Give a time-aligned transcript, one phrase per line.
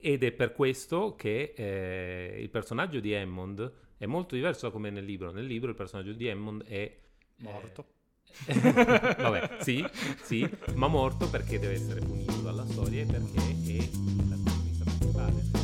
[0.00, 4.90] ed è per questo che eh, il personaggio di Hammond è molto diverso da come
[4.90, 5.32] nel libro.
[5.32, 6.96] Nel libro il personaggio di Hammond è
[7.38, 7.86] morto.
[8.46, 9.84] Vabbè, sì,
[10.22, 13.88] sì, ma morto perché deve essere punito dalla storia e perché è
[14.28, 15.57] l'antagonista principale.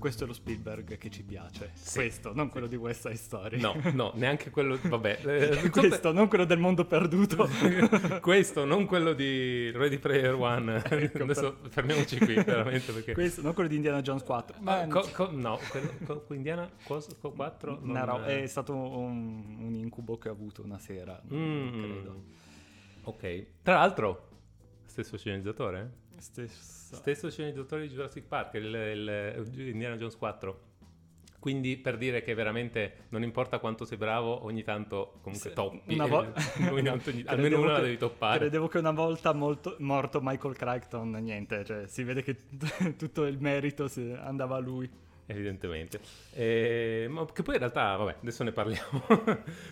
[0.00, 1.70] Questo è lo Spielberg che ci piace.
[1.74, 1.98] Sì.
[1.98, 3.60] Questo, non quello di West Side Story.
[3.60, 4.78] No, no, neanche quello.
[4.82, 5.20] Vabbè,
[5.62, 7.48] eh, questo, non quello del mondo perduto.
[8.20, 10.82] questo, non quello di Ready Player One.
[10.90, 11.70] Ecco, Adesso per...
[11.70, 12.92] fermiamoci qui, veramente.
[12.92, 13.12] Perché...
[13.12, 14.56] Questo, non quello di Indiana Jones 4.
[14.60, 17.92] Ma co- co- no, quello, co- Indiana 4 non...
[17.92, 21.20] no, è stato un, un, incubo che ho avuto una sera.
[21.32, 21.82] Mm.
[21.82, 22.24] Credo.
[23.02, 23.46] Ok.
[23.62, 24.28] Tra l'altro,
[24.86, 26.08] stesso sceneggiatore?
[26.20, 30.68] Stesso Stesso sceneggiatore di Jurassic Park, il, il, il Indiana Jones 4.
[31.38, 35.94] Quindi per dire che veramente non importa quanto sei bravo, ogni tanto comunque toppi.
[35.94, 36.26] Una vo-
[37.26, 38.38] almeno una la devi toppare.
[38.38, 42.36] Credevo che una volta molto, morto Michael Crichton, niente, cioè si vede che
[42.98, 44.90] tutto il merito andava a lui.
[45.24, 46.00] Evidentemente.
[46.34, 49.04] Eh, ma che poi in realtà, vabbè, adesso ne parliamo.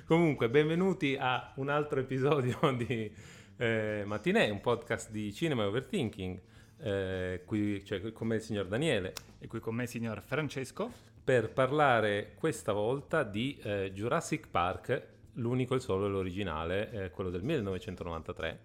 [0.06, 3.12] comunque, benvenuti a un altro episodio di
[3.59, 6.41] eh, Matinee, un podcast di cinema e overthinking
[6.81, 9.12] eh, qui cioè, con me il signor Daniele.
[9.39, 10.91] E qui con me il signor Francesco.
[11.23, 17.28] Per parlare questa volta di eh, Jurassic Park, l'unico, il solo e l'originale, eh, quello
[17.28, 18.61] del 1993,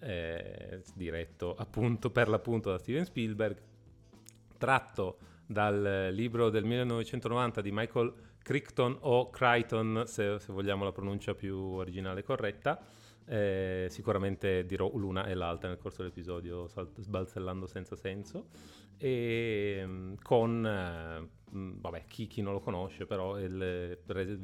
[0.00, 3.56] eh, diretto appunto per l'appunto da Steven Spielberg,
[4.58, 11.34] tratto dal libro del 1990 di Michael Crichton o Crichton, se, se vogliamo la pronuncia
[11.34, 12.84] più originale e corretta,
[13.26, 18.48] eh, sicuramente dirò l'una e l'altra nel corso dell'episodio, sbalzellando senza senso.
[18.98, 24.38] E mm, con, eh, mm, vabbè, chi, chi, non lo conosce, però il pre-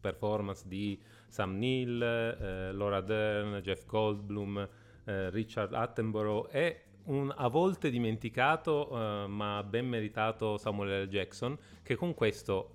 [0.00, 4.68] performance di Sam Neill, eh, Laura Dern, Jeff Goldblum,
[5.04, 11.08] eh, Richard Attenborough e un a volte dimenticato uh, ma ben meritato Samuel L.
[11.08, 12.74] Jackson che con questo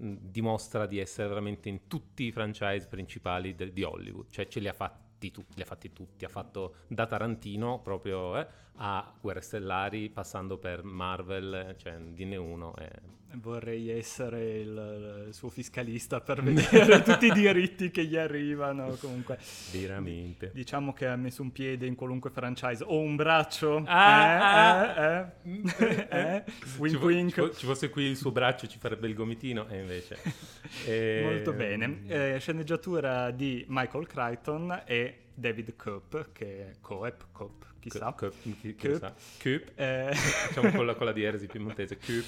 [0.00, 4.60] eh, dimostra di essere veramente in tutti i franchise principali de- di Hollywood, cioè ce
[4.60, 8.46] li ha fatti tutti, li ha fatti tutti, ha fatto da Tarantino proprio eh,
[8.76, 12.74] a Guerre Stellari passando per Marvel, cioè dinne uno.
[12.76, 18.96] Eh Vorrei essere il, il, suo fiscalista per vedere tutti i diritti che gli arrivano.
[19.00, 19.38] Comunque,
[19.70, 20.50] veramente.
[20.52, 23.82] Diciamo che ha messo un piede in qualunque franchise o un braccio.
[23.86, 26.44] Ah, eh, ah, eh, eh, eh,
[26.78, 27.34] wink, ci, wink.
[27.34, 29.68] Ci, ci, fosse qui il suo braccio, ci farebbe il gomitino.
[29.68, 30.18] E invece,
[31.22, 32.00] molto bene.
[32.06, 38.12] Eh, sceneggiatura di Michael Crichton e David Coop, che è Coep, Coop, chissà.
[38.12, 39.12] Coop, chi, chi Coop.
[39.40, 39.72] Coop.
[39.76, 40.10] Eh.
[40.14, 41.96] Facciamo con la, con la dieresi piemontese.
[41.96, 42.24] Coop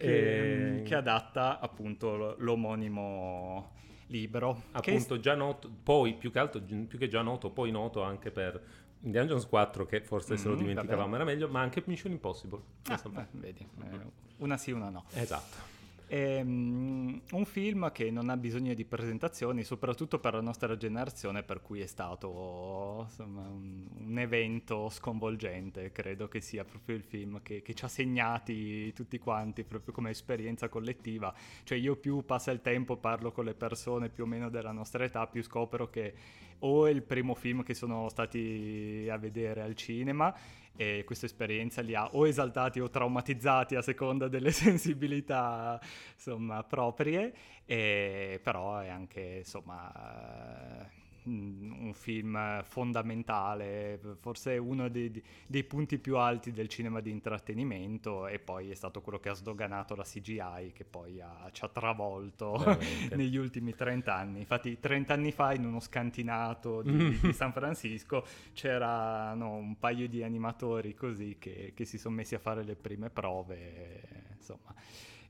[0.00, 0.82] che, e...
[0.82, 4.62] che adatta appunto l'omonimo libro.
[4.72, 5.20] Appunto che...
[5.20, 8.60] già noto, poi più che altro, più che già noto, poi noto anche per
[9.02, 11.14] Indiana Jones 4 che forse mm, se lo mm, dimenticavamo vabbè.
[11.14, 12.60] era meglio, ma anche Mission Impossible.
[12.88, 13.98] Ah, beh, vedi, eh,
[14.38, 15.04] una sì, una no.
[15.12, 15.69] Esatto.
[16.10, 21.44] È um, un film che non ha bisogno di presentazioni, soprattutto per la nostra generazione,
[21.44, 25.92] per cui è stato insomma, un, un, evento sconvolgente.
[25.92, 30.10] Credo che sia proprio il film che, che, ci ha segnati tutti quanti, proprio come
[30.10, 31.32] esperienza collettiva.
[31.62, 35.04] Cioè io più passa il tempo, parlo con le persone più o meno della nostra
[35.04, 36.14] età, più scopro che
[36.58, 40.34] o è il primo film che sono stati a vedere al cinema
[40.80, 45.78] e questa esperienza li ha o esaltati o traumatizzati a seconda delle sensibilità
[46.14, 47.34] insomma, proprie,
[47.66, 56.16] e, però è anche insomma Mm, un film fondamentale, forse uno dei, dei, punti più
[56.16, 60.72] alti del cinema di intrattenimento e poi è stato quello che ha sdoganato la CGI
[60.74, 62.78] che poi ha, ci ha travolto
[63.14, 64.40] negli ultimi 30 anni.
[64.40, 70.22] Infatti 30 anni fa in uno scantinato di, di San Francisco c'erano un paio di
[70.22, 74.02] animatori così che, che si sono messi a fare le prime prove,
[74.36, 74.74] insomma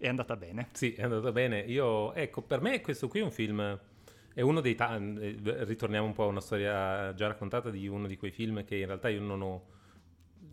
[0.01, 0.69] è andata bene.
[0.73, 1.61] Sì, è andata bene.
[1.61, 3.79] Io, ecco, per me questo qui è un film
[4.33, 8.07] è uno dei tanti, eh, ritorniamo un po' a una storia già raccontata di uno
[8.07, 9.67] di quei film che in realtà io non ho,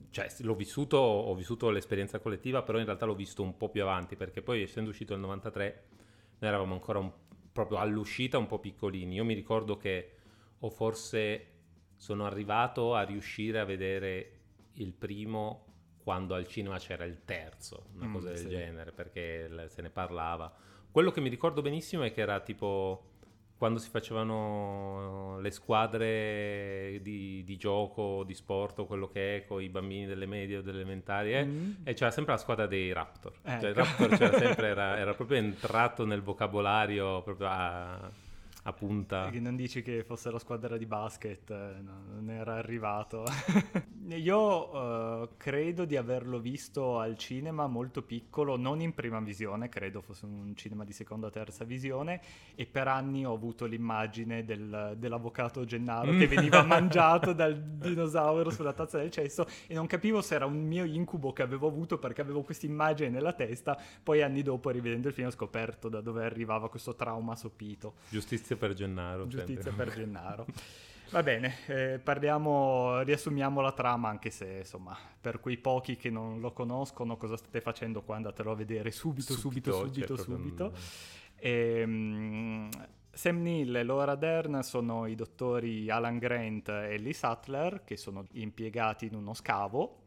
[0.10, 3.84] cioè l'ho vissuto, ho vissuto l'esperienza collettiva, però in realtà l'ho visto un po' più
[3.84, 5.84] avanti, perché poi essendo uscito nel 93
[6.40, 7.12] noi eravamo ancora un,
[7.52, 9.16] proprio all'uscita un po' piccolini.
[9.16, 10.12] Io mi ricordo che
[10.60, 11.52] o forse
[11.96, 14.32] sono arrivato a riuscire a vedere
[14.74, 15.66] il primo
[16.04, 18.48] quando al cinema c'era il terzo, una mm, cosa del sì.
[18.48, 20.52] genere, perché se ne parlava.
[20.90, 23.16] Quello che mi ricordo benissimo è che era tipo
[23.58, 29.62] quando si facevano le squadre di, di gioco, di sport o quello che è con
[29.62, 31.72] i bambini delle medie o delle elementari eh, mm.
[31.84, 33.34] e c'era sempre la squadra dei Raptor.
[33.42, 33.60] Ecco.
[33.62, 38.12] Cioè, il Raptor sempre, era, era, proprio entrato nel vocabolario proprio a,
[38.68, 39.30] a punta.
[39.30, 43.24] Che non dici che fosse la squadra di basket, eh, no, non era arrivato.
[44.10, 50.02] Io uh, credo di averlo visto al cinema molto piccolo, non in prima visione, credo
[50.02, 52.22] fosse un cinema di seconda o terza visione,
[52.56, 58.74] e per anni ho avuto l'immagine del, dell'avvocato Gennaro che veniva mangiato dal dinosauro sulla
[58.74, 62.22] tazza del cesso e non capivo se era un mio incubo che avevo avuto perché
[62.22, 66.26] avevo questa immagine nella testa, poi anni dopo rivedendo il film ho scoperto da dove
[66.26, 67.96] arrivava questo trauma sopito.
[68.10, 69.28] Giustizia per Gennaro.
[69.28, 69.86] Giustizia sempre.
[69.86, 70.46] per Gennaro.
[71.10, 76.42] Va bene, eh, parliamo, riassumiamo la trama anche se insomma per quei pochi che non
[76.42, 80.24] lo conoscono cosa state facendo qua andatelo a vedere subito, subito, subito, subito.
[80.24, 80.74] subito.
[81.38, 82.70] E, um,
[83.10, 88.28] Sam Neill e Laura Dern sono i dottori Alan Grant e Lee Sattler che sono
[88.34, 90.02] impiegati in uno scavo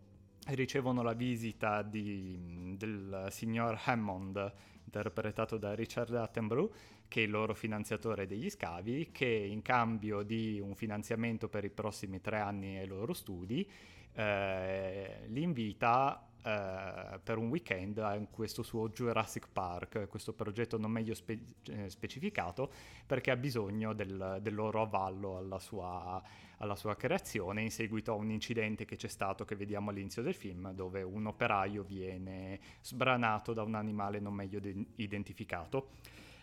[0.49, 4.53] ricevono la visita di, del signor Hammond
[4.85, 6.73] interpretato da Richard Attenborough
[7.11, 12.21] che il loro finanziatore degli scavi, che in cambio di un finanziamento per i prossimi
[12.21, 13.69] tre anni ai loro studi,
[14.13, 20.93] eh, li invita eh, per un weekend in questo suo Jurassic Park, questo progetto non
[20.93, 22.71] meglio spe- eh, specificato,
[23.05, 26.23] perché ha bisogno del, del loro avallo alla sua,
[26.59, 27.63] alla sua, creazione.
[27.63, 31.27] In seguito a un incidente che c'è stato, che vediamo all'inizio del film, dove un
[31.27, 35.89] operaio viene sbranato da un animale non meglio de- identificato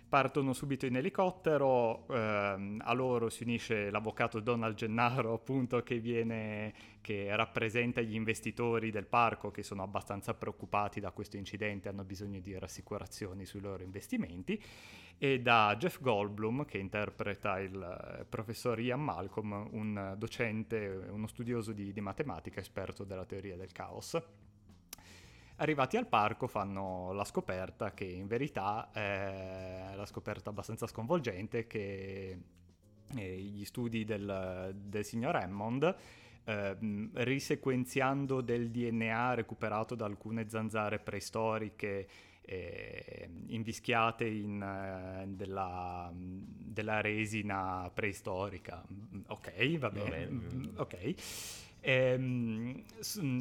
[0.07, 6.73] partono subito in elicottero, ehm, a loro si unisce l'avvocato Donald Gennaro appunto che, viene,
[7.01, 12.39] che rappresenta gli investitori del parco che sono abbastanza preoccupati da questo incidente, hanno bisogno
[12.39, 14.61] di rassicurazioni sui loro investimenti
[15.17, 21.91] e da Jeff Goldblum che interpreta il professor Ian Malcolm, un docente, uno studioso di,
[21.91, 24.21] di matematica esperto della teoria del caos.
[25.59, 32.37] Arrivati al parco fanno la scoperta che in verità è la scoperta abbastanza sconvolgente che
[33.15, 35.95] eh, gli studi del, del signor Hammond
[36.43, 36.77] eh,
[37.11, 42.07] risequenziando del DNA recuperato da alcune zanzare preistoriche
[42.41, 48.85] eh, invischiate in eh, della, della, resina preistorica.
[49.25, 50.73] Ok, va bene.
[50.75, 52.83] Ok e, ehm,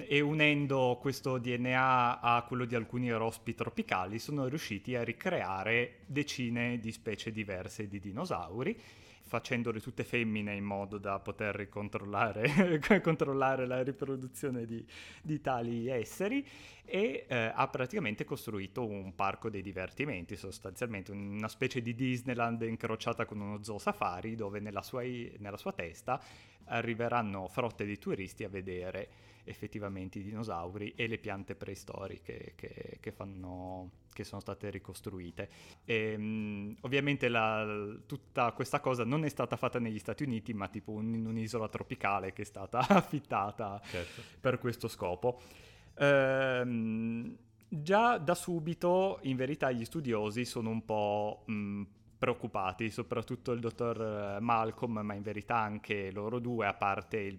[0.06, 6.78] e, unendo questo DNA a quello di alcuni rospi tropicali sono riusciti a ricreare decine
[6.78, 8.78] di specie diverse di dinosauri
[9.26, 14.84] facendole tutte femmine in modo da poter controllare, controllare la riproduzione di,
[15.22, 16.46] di tali esseri
[16.84, 23.24] e eh, ha praticamente costruito un parco dei divertimenti, sostanzialmente una specie di Disneyland incrociata
[23.24, 26.20] con uno zoo safari dove nella sua, nella sua testa
[26.66, 29.08] arriveranno frotte di turisti a vedere
[29.46, 35.48] effettivamente i dinosauri e le piante preistoriche che, che, fanno, che sono state ricostruite.
[35.84, 40.68] E, mh, ovviamente la, tutta questa cosa non è stata fatta negli Stati Uniti, ma
[40.68, 44.22] tipo un, in un'isola tropicale che è stata affittata certo.
[44.40, 45.40] per questo scopo.
[45.98, 47.36] Ehm,
[47.68, 51.82] già da subito, in verità, gli studiosi sono un po' mh,
[52.18, 57.38] preoccupati, soprattutto il dottor Malcolm, ma in verità anche loro due, a parte il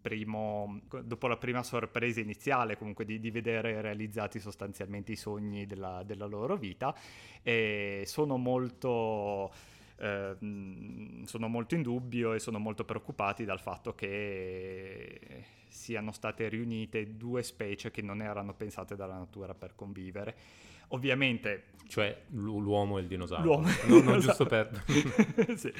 [0.00, 6.02] primo, dopo la prima sorpresa iniziale comunque di, di vedere realizzati sostanzialmente i sogni della,
[6.04, 6.94] della loro vita
[7.42, 9.52] e sono molto...
[9.98, 10.36] Eh,
[11.24, 17.42] sono molto in dubbio e sono molto preoccupati dal fatto che siano state riunite due
[17.42, 20.36] specie che non erano pensate dalla natura per convivere.
[20.88, 21.64] Ovviamente...
[21.88, 23.44] Cioè l'uomo e il dinosauro.
[23.44, 24.82] L'uomo non, non giusto per...
[25.54, 25.72] sì.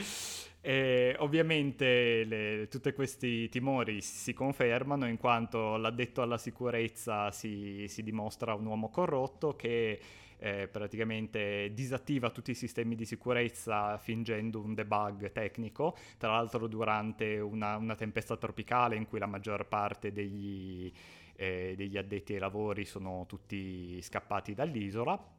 [0.60, 8.02] E ovviamente le, tutti questi timori si confermano in quanto l'addetto alla sicurezza si, si
[8.02, 10.00] dimostra un uomo corrotto che
[10.38, 17.38] eh, praticamente disattiva tutti i sistemi di sicurezza fingendo un debug tecnico, tra l'altro durante
[17.38, 20.92] una, una tempesta tropicale in cui la maggior parte degli,
[21.36, 25.34] eh, degli addetti ai lavori sono tutti scappati dall'isola.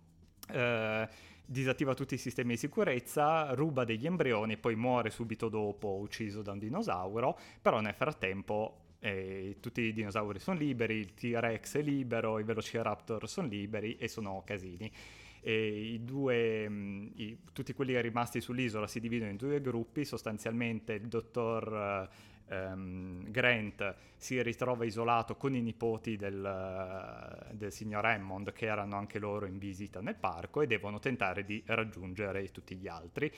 [0.50, 1.08] Eh,
[1.46, 6.52] disattiva tutti i sistemi di sicurezza, ruba degli embrioni poi muore subito dopo ucciso da
[6.52, 12.40] un dinosauro, però nel frattempo eh, tutti i dinosauri sono liberi, il T-Rex è libero,
[12.40, 14.92] i Velociraptor sono liberi e sono casini.
[15.40, 21.08] I due, mh, i, tutti quelli rimasti sull'isola si dividono in due gruppi, sostanzialmente il
[21.08, 22.10] dottor
[22.50, 29.20] um, Grant si ritrova isolato con i nipoti del, del, signor Hammond che erano anche
[29.20, 33.32] loro in visita nel parco e devono tentare di raggiungere tutti gli altri.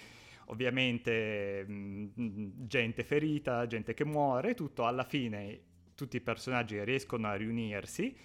[0.45, 5.61] Ovviamente mh, gente ferita, gente che muore, tutto alla fine
[5.95, 8.15] tutti i personaggi riescono a riunirsi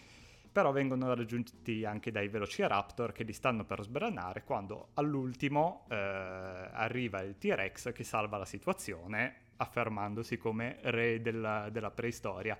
[0.55, 7.23] però vengono raggiunti anche dai Velociraptor che li stanno per sbranare quando all'ultimo eh, arriva
[7.23, 12.57] il T-Rex che salva la situazione affermandosi come re della, della preistoria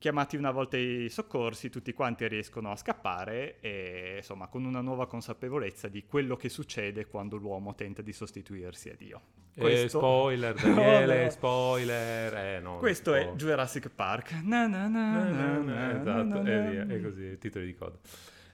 [0.00, 5.06] chiamati una volta i soccorsi, tutti quanti riescono a scappare e insomma con una nuova
[5.06, 9.20] consapevolezza di quello che succede quando l'uomo tenta di sostituirsi a Dio.
[9.54, 9.98] Questo...
[9.98, 12.34] Eh, spoiler, Daniele, oh, spoiler.
[12.34, 14.40] Eh, no, questo è Jurassic Park.
[14.42, 17.98] Na, na, na, esatto, e via, è così, titoli di coda.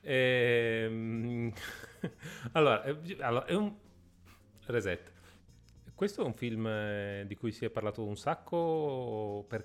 [0.01, 1.53] Ehm...
[2.53, 3.73] allora, è un
[4.67, 5.13] reset.
[5.97, 9.65] Questo è un film eh, di cui si è parlato un sacco per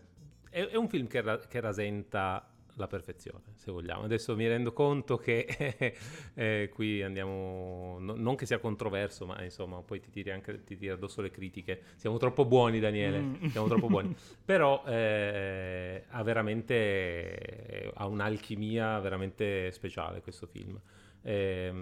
[0.51, 2.45] è, è un film che, ra- che, rasenta
[2.75, 4.03] la perfezione, se vogliamo.
[4.03, 5.45] Adesso mi rendo conto che
[6.35, 10.77] eh, qui andiamo, no, non che sia controverso, ma insomma, poi ti tiri anche ti
[10.77, 11.81] tiri addosso le critiche.
[11.95, 13.45] Siamo troppo buoni, Daniele, mm.
[13.51, 14.15] siamo troppo buoni.
[14.43, 20.79] Però eh, ha veramente, ha un'alchimia veramente speciale questo film.
[21.23, 21.73] Eh,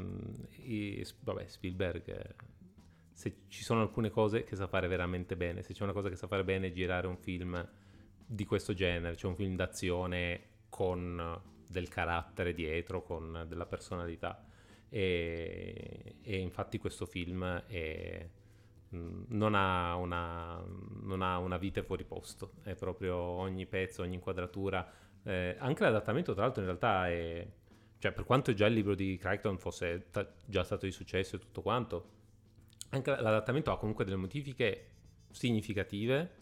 [0.64, 2.36] i, vabbè, Spielberg
[3.20, 6.16] se ci sono alcune cose che sa fare veramente bene, se c'è una cosa che
[6.16, 7.70] sa fare bene è girare un film
[8.26, 14.42] di questo genere, cioè un film d'azione con del carattere dietro, con della personalità.
[14.88, 18.26] E, e infatti questo film è,
[18.92, 20.64] non, ha una,
[21.02, 24.90] non, ha una, vita fuori posto, è proprio ogni pezzo, ogni inquadratura.
[25.24, 27.46] Eh, anche l'adattamento, tra l'altro, in realtà è.
[27.98, 31.40] Cioè, per quanto già il libro di Crichton fosse ta- già stato di successo e
[31.40, 32.19] tutto quanto,
[32.90, 34.88] anche l'adattamento ha comunque delle modifiche
[35.32, 36.38] significative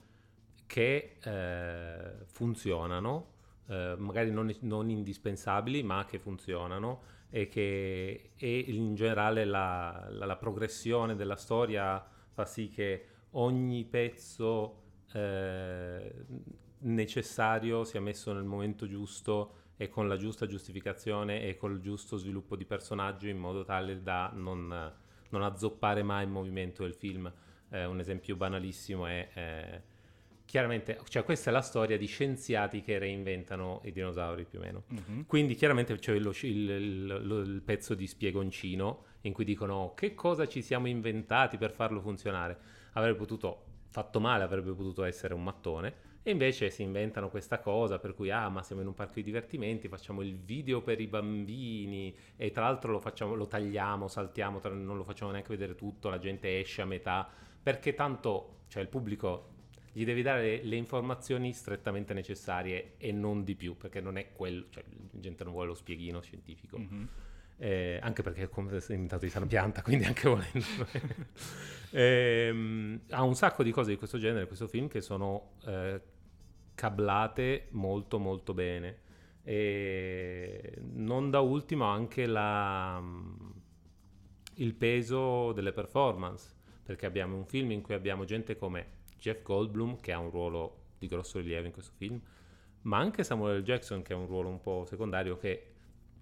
[0.66, 3.34] che eh, funzionano,
[3.68, 10.26] eh, magari non, non, indispensabili, ma che funzionano e che e in generale la, la,
[10.26, 16.26] la, progressione della storia fa sì che ogni pezzo eh,
[16.80, 22.56] necessario sia messo nel momento giusto e con la giusta giustificazione e col giusto sviluppo
[22.56, 24.94] di personaggio in modo tale da non,
[25.30, 27.32] non azzoppare mai il movimento del film.
[27.70, 29.82] Eh, un esempio banalissimo è eh,
[30.48, 34.84] chiaramente, cioè questa è la storia di scienziati che reinventano i dinosauri più o meno.
[34.92, 35.22] Mm-hmm.
[35.28, 40.48] Quindi chiaramente c'è il, il, il, il, pezzo di spiegoncino in cui dicono che cosa
[40.48, 42.58] ci siamo inventati per farlo funzionare.
[42.94, 45.94] Avrebbe potuto, fatto male, avrebbe potuto essere un mattone.
[46.28, 49.24] E invece si inventano questa cosa per cui, ah, ma siamo in un parco di
[49.24, 54.60] divertimenti, facciamo il video per i bambini e tra l'altro lo, facciamo, lo tagliamo, saltiamo,
[54.64, 57.30] non lo facciamo neanche vedere tutto, la gente esce a metà,
[57.64, 59.52] perché tanto, cioè il pubblico
[59.94, 64.66] gli devi dare le informazioni strettamente necessarie e non di più, perché non è quello,
[64.70, 66.78] cioè la gente non vuole lo spieghino scientifico.
[66.78, 67.04] Mm-hmm.
[67.60, 70.88] Eh, anche perché è come se è inventato di sana pianta, quindi anche volendo.
[71.92, 76.00] eh, ha un sacco di cose di questo genere, questo film, che sono eh,
[76.78, 79.00] cablate molto molto bene.
[79.42, 83.02] E non da ultimo anche la,
[84.56, 86.54] il peso delle performance,
[86.84, 90.84] perché abbiamo un film in cui abbiamo gente come Jeff Goldblum che ha un ruolo
[91.00, 92.22] di grosso rilievo in questo film,
[92.82, 93.64] ma anche Samuel L.
[93.64, 95.74] Jackson che ha un ruolo un po' secondario che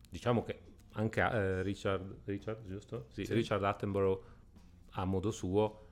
[0.09, 0.59] diciamo che
[0.93, 3.07] anche eh, Richard, Richard, giusto?
[3.09, 3.33] Sì, sì.
[3.33, 4.23] Richard Attenborough
[4.91, 5.84] a modo suo,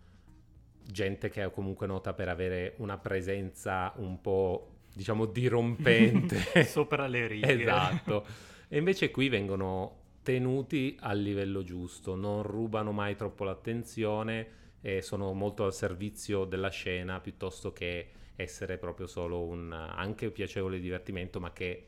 [0.86, 7.28] gente che è comunque nota per avere una presenza un po' diciamo dirompente sopra le
[7.28, 7.62] righe.
[7.62, 8.26] esatto.
[8.68, 15.34] E invece qui vengono tenuti al livello giusto, non rubano mai troppo l'attenzione e sono
[15.34, 21.54] molto al servizio della scena piuttosto che essere proprio solo un anche piacevole divertimento ma
[21.54, 21.88] che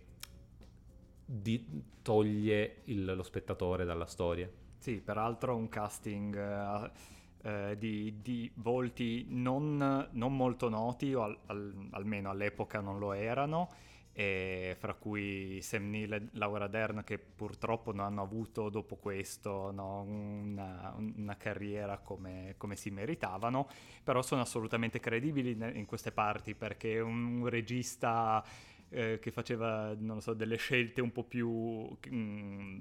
[1.25, 1.65] di,
[2.01, 4.49] toglie il, lo spettatore dalla storia.
[4.77, 6.89] Sì, peraltro un casting uh,
[7.45, 13.13] uh, di, di, volti non, non, molto noti o al, al, almeno all'epoca non lo
[13.13, 13.69] erano
[14.15, 20.03] fra cui Sam Neill e Laura Dern che purtroppo non hanno avuto dopo questo no,
[20.03, 23.67] una, una, carriera come, come, si meritavano,
[24.05, 28.41] però sono assolutamente credibili in queste parti perché un, un regista
[28.87, 31.97] eh, che faceva, so, delle scelte un po' più...
[32.09, 32.79] Mm,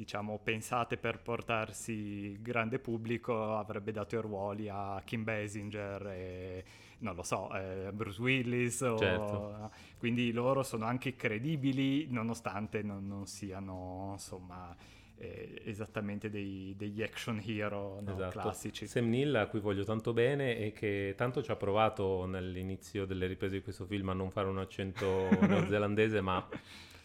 [0.00, 6.64] diciamo, pensate per portarsi grande pubblico, avrebbe dato i ruoli a Kim Basinger e
[7.00, 8.80] non lo so, eh, Bruce Willis.
[8.80, 8.96] O...
[8.96, 9.70] Certo.
[9.98, 14.74] Quindi loro sono anche credibili nonostante non, non siano, insomma,
[15.18, 18.38] eh, esattamente dei, degli action hero no, esatto.
[18.38, 18.86] classici.
[18.86, 23.26] Sam Neill, a cui voglio tanto bene e che tanto ci ha provato nell'inizio delle
[23.26, 26.48] riprese di questo film a non fare un accento neozelandese, ma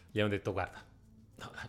[0.09, 0.81] gli hanno detto guarda,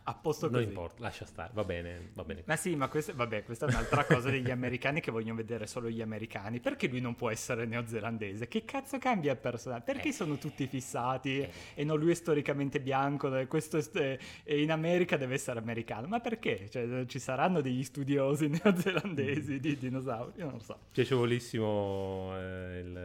[0.04, 0.68] a posto non così.
[0.68, 2.42] importa, lascia stare, va bene, va bene.
[2.46, 5.88] Ma sì, ma questa, vabbè, questa è un'altra cosa degli americani che vogliono vedere solo
[5.90, 6.60] gli americani.
[6.60, 8.46] Perché lui non può essere neozelandese?
[8.46, 9.84] Che cazzo cambia il personaggio?
[9.84, 10.12] Perché Eh.
[10.12, 11.50] sono tutti fissati Eh.
[11.74, 15.58] e non lui è storicamente bianco e questo è st- e in America deve essere
[15.58, 16.06] americano?
[16.06, 16.68] Ma perché?
[16.70, 20.32] Cioè, ci saranno degli studiosi neozelandesi di dinosauri?
[20.36, 20.78] Io non lo so.
[20.92, 22.96] Piacevolissimo eh, il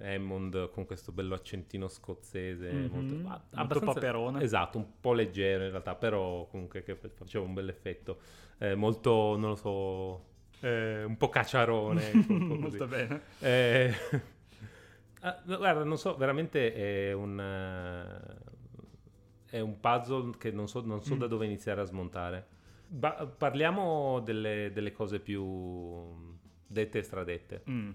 [0.00, 4.42] eh, Hammond con questo bello accentino scozzese, Mhm, molto, molto abbastanza- paperone.
[4.42, 8.18] Esatto, un po' leggero in realtà, però comunque che faceva un bel effetto.
[8.58, 10.24] Eh, molto, non lo so,
[10.60, 12.10] eh, un po' cacciarone.
[12.12, 12.32] ecco.
[12.56, 13.20] Molto bene.
[13.40, 13.92] Eh,
[15.20, 21.02] ah, guarda, non so, veramente è un, eh, è un puzzle che non so, non
[21.02, 21.18] so Mm.
[21.18, 22.46] da dove iniziare a smontare.
[22.86, 26.36] Ba- parliamo delle, delle cose più
[26.66, 27.62] dette e stradette.
[27.68, 27.90] Mm.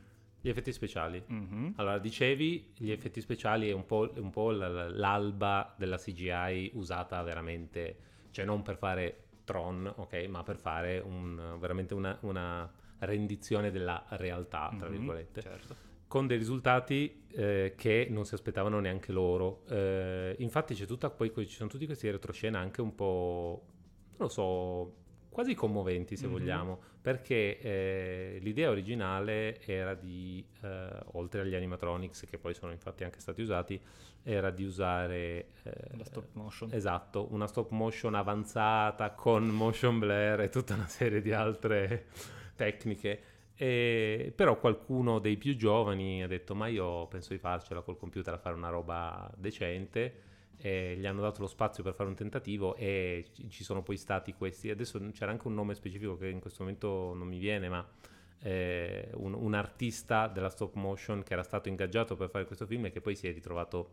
[0.46, 1.24] Gli effetti speciali.
[1.26, 1.76] Mhm.
[1.78, 7.96] Allora, dicevi, gli effetti speciali è un po', un po' l'alba della CGI usata veramente,
[8.32, 12.70] cioè non per fare Tron, ok, ma per fare un- veramente una, una
[13.00, 15.76] rendizione della realtà, tra Mhm, virgolette Certo.
[16.10, 19.64] con dei risultati eh, che non si aspettavano neanche loro.
[19.70, 23.64] Eh, infatti c'è tutta, poi ci sono tutti questi retroscena anche un po',
[24.18, 24.94] non lo so,
[25.34, 26.32] quasi commoventi se Mhm.
[26.32, 33.04] vogliamo, perché eh, l'idea originale era di, eh, oltre agli animatronics che poi sono infatti
[33.04, 33.78] anche stati usati,
[34.24, 35.48] era di usare...
[35.64, 36.70] eh, La stop motion.
[36.72, 42.06] Esatto, una stop motion avanzata con motion blur e tutta una serie di altre
[42.56, 43.22] tecniche.
[43.56, 48.34] E- però qualcuno dei più giovani ha detto: Ma io penso di farcela col computer
[48.34, 50.32] a fare una roba decente.
[50.58, 54.34] E gli hanno dato lo spazio per fare un tentativo e ci- sono poi stati
[54.34, 54.70] questi.
[54.70, 57.86] Adesso c'era anche un nome specifico che in questo momento non mi viene, ma
[58.42, 62.86] eh, un, un artista della stop motion che era stato ingaggiato per fare questo film
[62.86, 63.92] e che poi si è ritrovato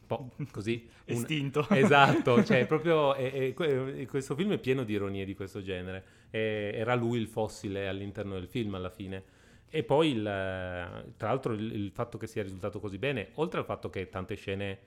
[0.00, 1.66] un po' così un- Estinto.
[1.70, 6.04] Esatto, cioè proprio è- è- que- questo film è pieno di ironie di questo genere.
[6.30, 9.22] E- era lui il fossile all'interno del film alla fine.
[9.68, 13.64] E poi, il, tra l'altro, il, il fatto che sia risultato così bene, oltre al
[13.64, 14.78] fatto che tante scene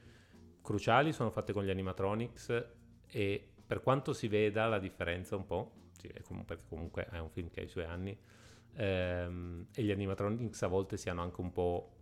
[0.67, 2.65] cruciali sono fatte con gli animatronics
[3.07, 7.49] e per quanto si veda la differenza un po', sì, perché comunque è un film
[7.49, 8.17] che ha i suoi anni,
[8.75, 11.93] ehm, e gli animatronics a volte siano anche un po'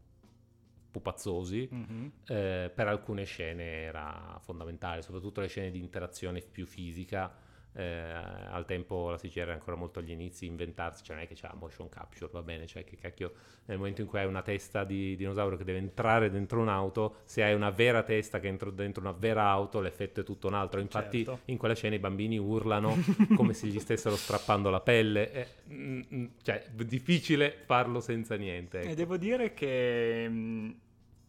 [0.90, 2.12] pupazzosi, Mhm.
[2.26, 7.32] eh, per alcune scene era fondamentale, soprattutto le scene di interazione più fisica.
[7.75, 8.11] Eh,
[8.53, 11.48] al tempo la CGI era ancora molto agli inizi, inventarsi, cioè non è che c'è
[11.48, 13.33] la motion capture, va bene, cioè che cacchio,
[13.66, 17.44] nel momento in cui hai una testa di dinosauro che deve entrare dentro un'auto, se
[17.44, 20.79] hai una vera testa che entra dentro una vera auto, l'effetto è tutto un altro.
[20.79, 21.42] Infatti Certo.
[21.46, 22.96] in quella scena i bambini urlano
[23.35, 28.79] come se gli stessero strappando la pelle, eh, mm, mm, cioè difficile farlo senza niente.
[28.79, 28.96] E ecco.
[28.96, 30.75] devo dire che mh,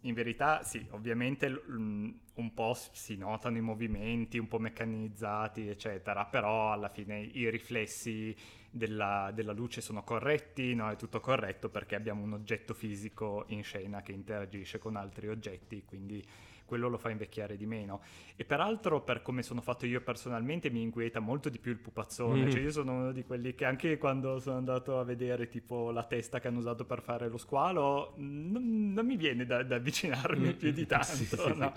[0.07, 6.73] in verità sì, ovviamente un po' si notano i movimenti un po' meccanizzati, eccetera, però
[6.73, 8.35] alla fine i riflessi
[8.71, 10.91] della, della luce sono corretti, no?
[10.91, 15.83] È tutto corretto perché abbiamo un oggetto fisico in scena che interagisce con altri oggetti,
[15.85, 16.25] quindi
[16.67, 18.03] quello lo fa invecchiare di meno.
[18.37, 22.45] E peraltro, per come sono fatto io personalmente, mi inquieta molto di più il pupazzone.
[22.45, 22.51] Mm.
[22.51, 26.05] Cioè, io sono uno di quelli che anche quando sono andato a vedere tipo la
[26.05, 30.49] testa che hanno usato per fare lo squalo, non, non mi viene da, da avvicinarmi
[30.49, 31.07] Mm, più di tanto.
[31.07, 31.55] sì, sì, sì.
[31.55, 31.73] no?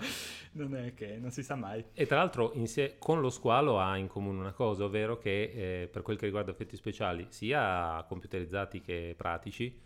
[0.52, 1.84] Non è che non si sa mai.
[1.94, 5.88] E tra l'altro insie- con lo squalo ha in comune una cosa, ovvero che eh,
[5.88, 9.78] per quel che riguarda effetti speciali, sia computerizzati che pratici,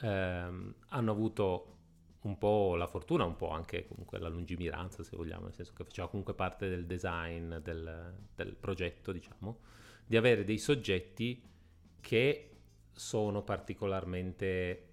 [0.00, 1.66] ehm, hanno avuto
[2.24, 5.84] un po' la fortuna, un po' anche comunque la lungimiranza, se vogliamo, nel senso che
[5.84, 9.58] faceva comunque parte del design del, del progetto, diciamo,
[10.06, 11.42] di avere dei soggetti
[12.00, 12.50] che
[12.92, 14.88] sono particolarmente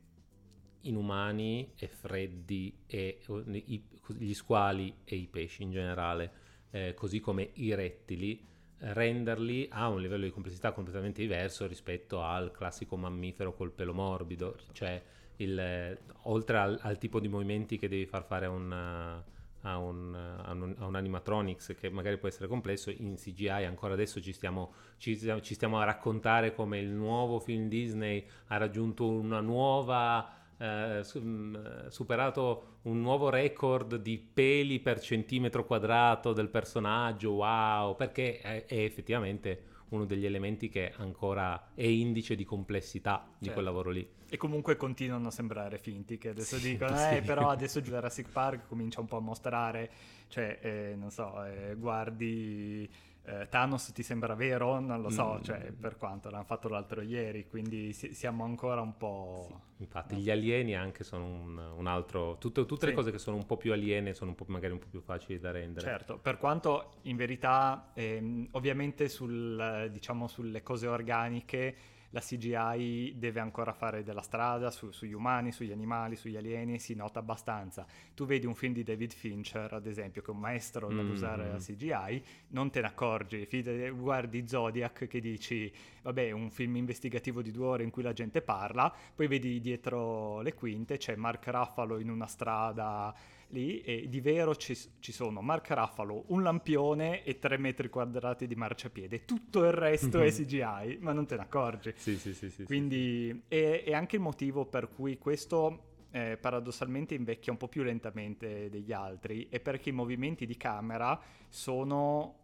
[0.82, 3.20] inumani e freddi e
[3.66, 3.84] i-
[4.18, 6.32] gli squali e i pesci in generale,
[6.72, 8.44] eh, così come i rettili,
[8.78, 14.58] renderli a un livello di complessità completamente diverso rispetto al classico mammifero col pelo morbido,
[14.72, 15.02] cioè
[15.42, 19.30] il, eh, oltre al, al tipo di movimenti che devi far fare a un, eh,
[19.64, 23.66] a un, eh, a un- a un animatronics che magari può essere complesso, in CGI
[23.66, 28.58] ancora adesso ci stiamo, ci, ci stiamo a raccontare come il nuovo film Disney ha
[28.58, 36.34] raggiunto una nuova eh, su- mh, superato un nuovo record di peli per centimetro quadrato
[36.34, 42.44] del personaggio, wow, perché è, è effettivamente uno degli elementi che ancora è indice di
[42.46, 43.54] complessità di Certo.
[43.54, 44.08] quel lavoro lì.
[44.30, 47.16] E comunque continuano a sembrare finti, che adesso Sì, dicono, sì.
[47.16, 49.90] eh, però adesso Jurassic Park comincia un po' a mostrare,
[50.30, 52.90] cioè, eh, non so, eh, guardi
[53.24, 54.80] eh, Thanos ti sembra vero?
[54.80, 55.44] Non lo so, Mm.
[55.44, 59.46] cioè, per quanto l'hanno fatto l'altro ieri, quindi si- siamo ancora un po'...
[59.48, 62.38] Sì, infatti, gli alieni anche sono un, un altro.
[62.38, 62.98] Tutte, tutte le Sì.
[62.98, 65.40] cose che sono un po' più aliene sono un po', magari un po' più facili
[65.40, 65.86] da rendere.
[65.86, 71.76] Certo, per quanto in verità, ehm, ovviamente sul, diciamo, sulle cose organiche
[72.12, 76.94] la CGI deve ancora fare della strada su- sugli umani, sugli animali, sugli alieni, si
[76.94, 77.86] nota abbastanza.
[78.14, 81.48] Tu vedi un film di David Fincher, ad esempio, che è un maestro Mm, nell'usare
[81.48, 81.52] mm.
[81.52, 83.48] la CGI, non te ne accorgi.
[83.94, 85.72] Guardi Zodiac che dici,
[86.02, 90.42] vabbè, un film investigativo di due ore in cui la gente parla, poi vedi dietro
[90.42, 93.14] le quinte c'è Mark Ruffalo in una strada
[93.52, 98.48] lì e di vero ci, ci sono Mark Ruffalo, un lampione e tre metri quadrati
[98.48, 99.26] di marciapiede.
[99.26, 101.94] Tutto il resto è CGI, ma non te ne accorgi.
[101.96, 102.50] Sì, sì, sì.
[102.50, 102.64] sì.
[102.64, 107.84] Quindi è, è anche il motivo per cui questo eh, paradossalmente invecchia un po' più
[107.84, 112.42] lentamente degli altri è perché i movimenti di camera sono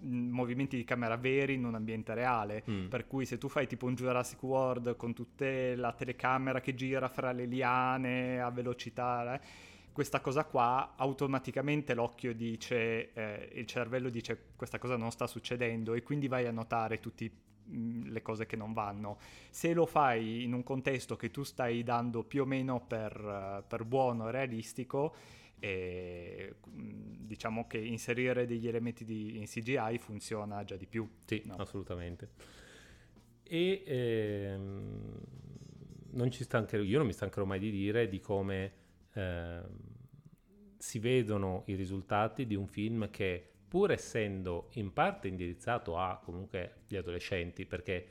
[0.00, 2.62] mh, movimenti di camera veri in un ambiente reale.
[2.70, 2.86] Mm.
[2.86, 7.08] Per cui se tu fai tipo un Jurassic World con tutta la telecamera che gira
[7.08, 9.40] fra le liane a velocità, eh,
[9.98, 15.92] questa cosa qua automaticamente l'occhio dice, eh, il cervello dice questa cosa non sta succedendo
[15.92, 17.28] e quindi vai a notare tutte
[17.64, 19.18] le cose che non vanno.
[19.50, 23.82] Se lo fai in un contesto che tu stai dando più o meno per, per
[23.82, 25.16] buono e realistico,
[25.58, 31.10] e, diciamo che inserire degli elementi di, in CGI funziona già di più.
[31.24, 31.56] Sì, No.
[31.56, 32.30] assolutamente.
[33.42, 35.20] E ehm,
[36.10, 39.87] non ci stancherò, io non mi stancherò mai di dire di come ehm,
[40.78, 46.82] si vedono i risultati di un film che, pur essendo in parte indirizzato a comunque
[46.86, 48.06] gli adolescenti, perché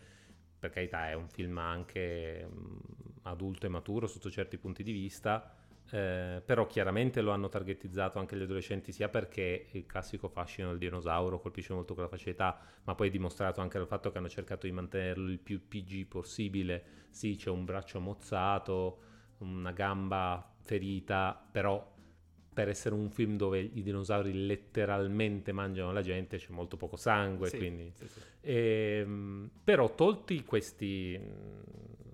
[0.60, 2.78] per carità è un film anche mm,
[3.24, 5.56] adulto e maturo sotto certi punti di vista,
[5.90, 10.78] eh, però chiaramente lo hanno targetizzato anche gli adolescenti sia perché il classico fascino del
[10.78, 14.66] dinosauro colpisce molto quella facilità, ma poi è dimostrato anche dal fatto che hanno cercato
[14.66, 17.06] di mantenerlo il più PG possibile.
[17.10, 19.00] Sì, c'è un braccio mozzato,
[19.40, 21.96] una gamba ferita, però
[22.58, 27.50] per essere un film dove i dinosauri letteralmente mangiano la gente c'è molto poco sangue,
[27.50, 27.92] Sì, quindi...
[27.94, 28.20] sì, sì.
[28.42, 31.16] Ehm, però tolti questi,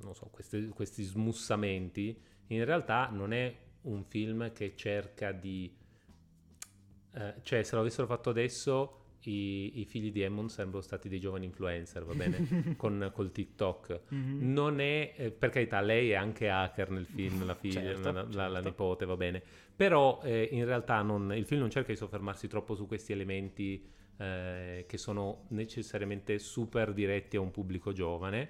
[0.01, 5.73] non so, questi, questi smussamenti, in realtà non è un film che cerca di...
[7.13, 11.19] eh, cioè, se lo avessero fatto adesso, i, i figli di Hammond sarebbero stati dei
[11.21, 12.75] giovani influencer, va bene?
[12.75, 13.99] Con, col TikTok.
[14.09, 14.51] Mhm.
[14.51, 18.23] Non è, eh, per carità, lei è anche hacker nel film, la figlia, Certo, la,
[18.23, 18.67] la- la certo.
[18.67, 19.41] nipote, va bene.
[19.75, 23.83] Però eh, in realtà non- il film non cerca di soffermarsi troppo su questi elementi
[24.17, 28.47] eh, che sono necessariamente super diretti a un pubblico giovane,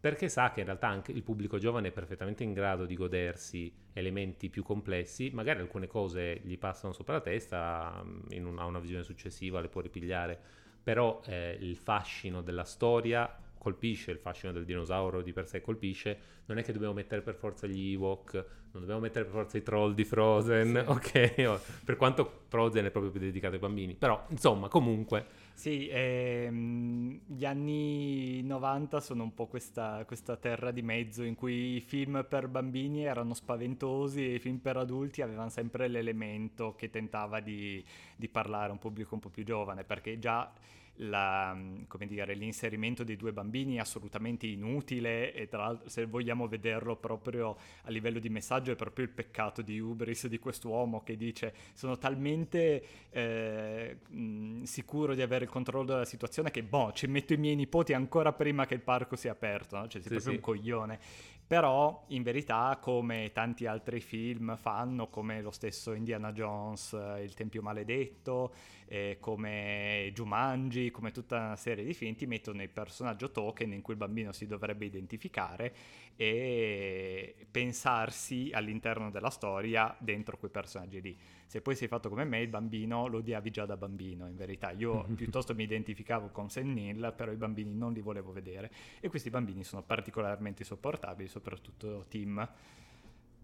[0.00, 3.70] perché sa che in realtà anche il pubblico giovane è perfettamente in grado di godersi
[3.92, 8.66] elementi più complessi, magari alcune cose gli passano sopra la testa, mm, in una, a
[8.66, 10.38] una visione successiva le può ripigliare,
[10.82, 13.28] però eh, il fascino della storia
[13.60, 17.34] colpisce, il fascino del dinosauro di per sé colpisce, non è che dobbiamo mettere per
[17.34, 18.32] forza gli Ewok,
[18.72, 20.90] non dobbiamo mettere per forza i troll di Frozen, Sì.
[20.90, 21.84] ok?
[21.84, 25.48] Per quanto Frozen è proprio più dedicato ai bambini, però insomma comunque...
[25.52, 31.76] Sì, ehm, gli anni 90 sono un po' questa, questa terra di mezzo in cui
[31.76, 36.88] i film per bambini erano spaventosi e i film per adulti avevano sempre l'elemento che
[36.88, 37.84] tentava di,
[38.16, 40.50] di parlare a un pubblico un po' più giovane, perché già
[40.96, 46.46] la- come dire, l'inserimento dei due bambini è assolutamente inutile e tra l'altro se vogliamo
[46.46, 51.16] vederlo proprio a livello di messaggio è proprio il peccato di Ubris di quest'uomo che
[51.16, 57.06] dice sono talmente eh, mh, sicuro di avere il controllo della situazione che boh ci
[57.06, 59.88] metto i miei nipoti ancora prima che il parco sia aperto no?
[59.88, 60.36] cioè sei Sì, proprio sì.
[60.36, 60.98] un coglione
[61.46, 67.34] però in verità come tanti altri film fanno come lo stesso Indiana Jones eh, Il
[67.34, 68.52] Tempio Maledetto
[68.92, 73.82] eh, come Jumanji come tutta una serie di film ti mettono il personaggio token in
[73.82, 75.72] cui il bambino si dovrebbe identificare
[76.16, 81.16] e pensarsi all'interno della storia dentro quei personaggi lì.
[81.46, 84.72] Se poi sei fatto come me, il bambino lo odiavi già da bambino, in verità.
[84.72, 88.72] Io piuttosto mi identificavo con Sam Neill, però i bambini non li volevo vedere.
[88.98, 92.46] E questi bambini sono particolarmente sopportabili, soprattutto Tim.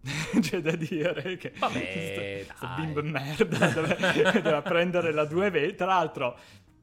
[0.39, 3.97] C'è da dire che Vabbè, sto, sto bimbo merda deve,
[4.41, 6.37] deve prendere la due ve- Tra l'altro,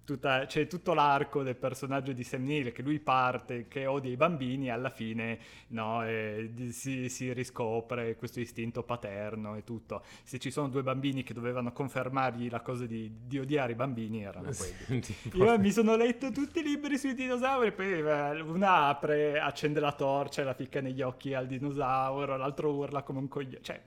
[0.04, 4.16] tutta- c'è tutto l'arco del personaggio di Sam Neill che lui parte, che odia i
[4.16, 5.38] bambini, e alla fine
[5.68, 10.02] no, eh, si, si riscopre questo istinto paterno e tutto.
[10.22, 14.22] Se ci sono due bambini che dovevano confermargli la cosa di, di odiare i bambini,
[14.22, 14.50] erano
[14.86, 15.00] quelli.
[15.00, 19.80] Tipo- Io mi sono letto tutti i libri sui dinosauri, poi eh, una apre, accende
[19.80, 23.62] la torcia e la ficca negli occhi al dinosauro, l'altro urla come un coglione.
[23.62, 23.80] Cioè,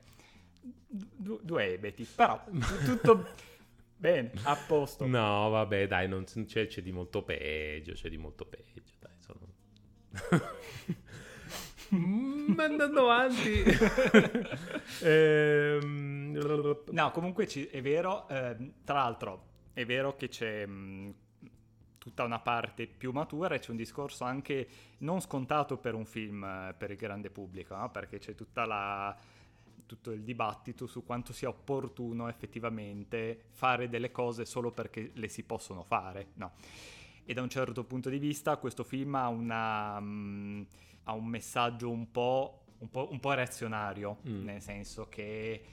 [0.90, 2.08] du- due ebeti.
[2.16, 3.28] Però, tu- tutto...
[3.98, 5.08] Bene, a posto.
[5.08, 9.56] No, vabbè, dai, non c'è, c'è di molto peggio, c'è di molto peggio, dai, sono...
[11.96, 13.64] Mm, andando avanti.
[15.04, 16.38] ehm...
[16.92, 21.10] No, comunque ci, è vero, eh, tra l'altro è vero che c'è mh, mm,
[21.98, 24.68] tutta una parte più matura e c'è un discorso anche
[25.00, 27.90] non scontato per un film eh, per il grande pubblico, no?
[27.90, 29.16] perché c'è tutta la
[29.88, 35.42] tutto il dibattito su quanto sia opportuno effettivamente fare delle cose solo perché le si
[35.42, 36.52] possono fare, no?
[37.26, 40.66] E da un certo punto di vista questo film ha, una, um,
[41.06, 44.44] ha un messaggio un po', un po', un po reazionario, mm.
[44.44, 45.64] nel senso che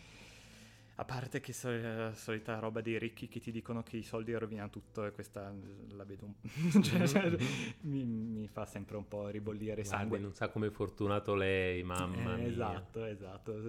[0.96, 4.70] a parte che la solita roba dei ricchi che ti dicono che i soldi rovinano
[4.70, 5.52] tutto e questa
[5.88, 6.34] la vedo un
[6.82, 7.36] cioè, cioè,
[7.80, 10.18] mi, mi, fa sempre un po' ribollire Guarda, sangue.
[10.18, 13.60] non sa come è fortunato lei, mamma eh, Esatto, esatto.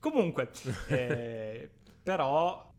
[0.00, 0.50] Comunque,
[0.88, 1.70] eh,
[2.02, 2.73] però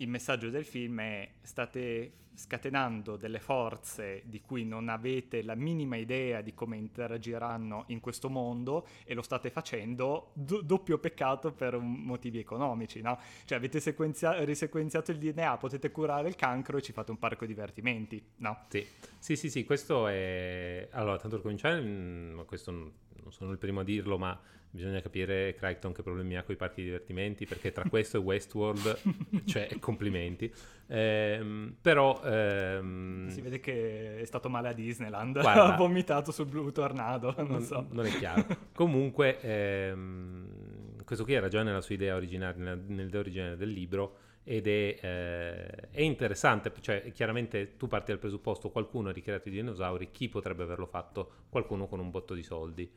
[0.00, 5.96] il messaggio del film è state scatenando delle forze di cui non avete la minima
[5.96, 11.76] idea di come interagiranno in questo mondo e lo state facendo do- doppio peccato per
[11.76, 13.18] motivi economici, no?
[13.44, 17.44] Cioè avete sequenzia- risequenziato il DNA, potete curare il cancro e ci fate un parco
[17.44, 18.64] divertimenti, no?
[18.68, 18.86] Sì,
[19.18, 20.88] sì, sì, sì questo è...
[20.92, 22.92] Allora, tanto per cominciare, mm, questo non
[23.28, 26.80] sono il primo a dirlo, ma bisogna capire Crichton che problemi ha con i parchi
[26.80, 28.98] di divertimenti perché tra questo e Westworld
[29.44, 30.52] cioè complimenti
[30.86, 33.28] ehm, però ehm...
[33.28, 37.62] si vede che è stato male a Disneyland Guarda, ha vomitato sul Blue Tornado non,
[37.62, 43.20] so non è chiaro comunque ehm, questo qui era già nella sua idea originaria nell'idea
[43.20, 49.10] originale del libro ed è, eh, è, interessante, cioè chiaramente tu parti dal presupposto qualcuno
[49.10, 51.44] ha ricreato i dinosauri, chi potrebbe averlo fatto?
[51.48, 52.90] Qualcuno con un botto di soldi.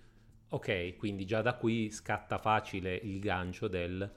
[0.54, 4.08] Ok, quindi già da qui scatta facile il gancio del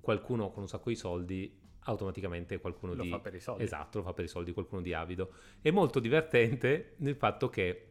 [0.00, 3.08] qualcuno con un sacco di soldi automaticamente qualcuno lo di...
[3.08, 3.64] fa per i soldi.
[3.64, 5.32] Esatto, lo fa per i soldi, qualcuno di avido.
[5.60, 7.86] È molto divertente nel fatto che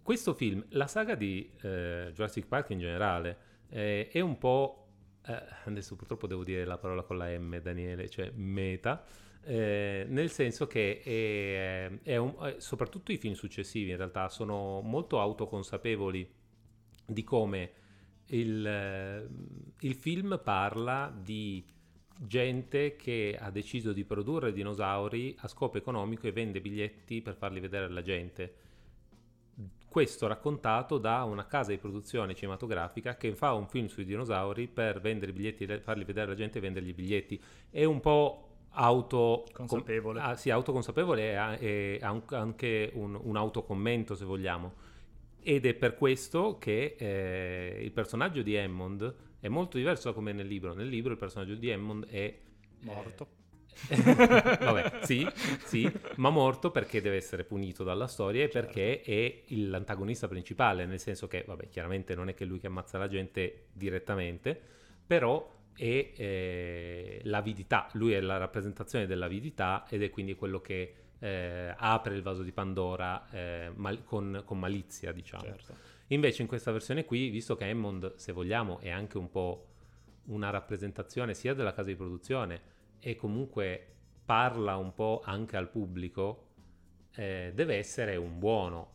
[0.00, 3.38] questo film, la saga di eh, Jurassic Park in generale,
[3.70, 4.86] eh, è un po'...
[5.26, 9.04] Eh, adesso purtroppo devo dire la parola con la M, Daniele, cioè meta.
[9.42, 14.80] Eh, nel senso che è, è un, eh, soprattutto i film successivi in realtà sono
[14.82, 16.42] molto autoconsapevoli
[17.06, 17.72] di come
[18.26, 19.28] il, eh,
[19.80, 21.64] il film parla di
[22.16, 27.60] gente che ha deciso di produrre dinosauri a scopo economico e vende biglietti per farli
[27.60, 28.54] vedere alla gente.
[29.88, 35.00] Questo raccontato da una casa di produzione cinematografica che fa un film sui dinosauri per
[35.00, 37.40] vendere biglietti, farli vedere alla gente e vendergli i biglietti.
[37.70, 44.16] È un po' auto consapevole, com- ah, sì, autoconsapevole e, ha anche un, un autocommento
[44.16, 44.83] se vogliamo
[45.44, 50.30] ed è per questo che eh, il personaggio di Hammond è molto diverso da come
[50.30, 50.72] è nel libro.
[50.72, 52.16] Nel libro il personaggio di Hammond è...
[52.16, 52.40] Eh,
[52.80, 53.28] morto.
[53.88, 53.96] Eh,
[54.64, 55.26] vabbè, sì,
[55.64, 58.72] sì, ma morto perché deve essere punito dalla storia e certo.
[58.72, 62.96] perché è l'antagonista principale, nel senso che, vabbè, chiaramente non è che lui che ammazza
[62.96, 64.58] la gente direttamente,
[65.06, 71.74] però è eh, l'avidità, lui è la rappresentazione dell'avidità ed è quindi quello che eh,
[71.76, 75.44] apre il vaso di Pandora eh, mal- con, con, malizia, diciamo.
[75.44, 75.74] Certo.
[76.08, 79.68] Invece in questa versione qui, visto che Hammond, se vogliamo, è anche un po'
[80.26, 86.48] una rappresentazione sia della casa di produzione e comunque parla un po' anche al pubblico,
[87.14, 88.92] eh, deve essere un buono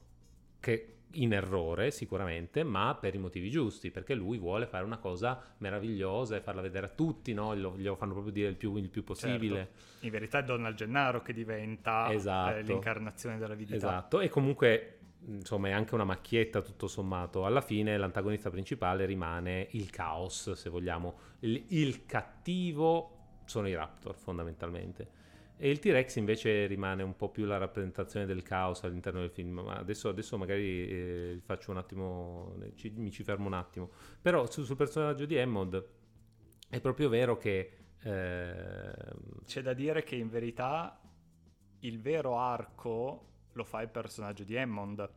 [0.59, 5.41] che in errore sicuramente, ma per i motivi giusti, perché lui vuole fare una cosa
[5.57, 7.55] meravigliosa e farla vedere a tutti, no?
[7.55, 9.55] glielo, glielo fanno proprio dire il più, il più possibile.
[9.55, 10.05] Certo.
[10.05, 12.55] In verità è Donald Gennaro che diventa eh, esatto.
[12.57, 13.75] eh, l'incarnazione della vita.
[13.75, 14.95] Esatto, e comunque
[15.25, 17.45] insomma è anche una macchietta tutto sommato.
[17.45, 21.17] Alla fine l'antagonista principale rimane il caos, se vogliamo.
[21.39, 25.17] il, il cattivo sono i Raptor fondamentalmente.
[25.61, 29.59] E il T-Rex invece rimane un po' più la rappresentazione del caos all'interno del film.
[29.59, 33.89] Ma adesso, adesso magari eh, faccio un attimo, ci, mi ci fermo un attimo.
[34.21, 35.85] Però su, sul personaggio di Hammond
[36.69, 37.71] è proprio vero che...
[38.01, 38.93] Eh...
[39.45, 40.97] C'è da dire che in verità
[41.79, 45.09] il vero arco lo fa il personaggio di Hammond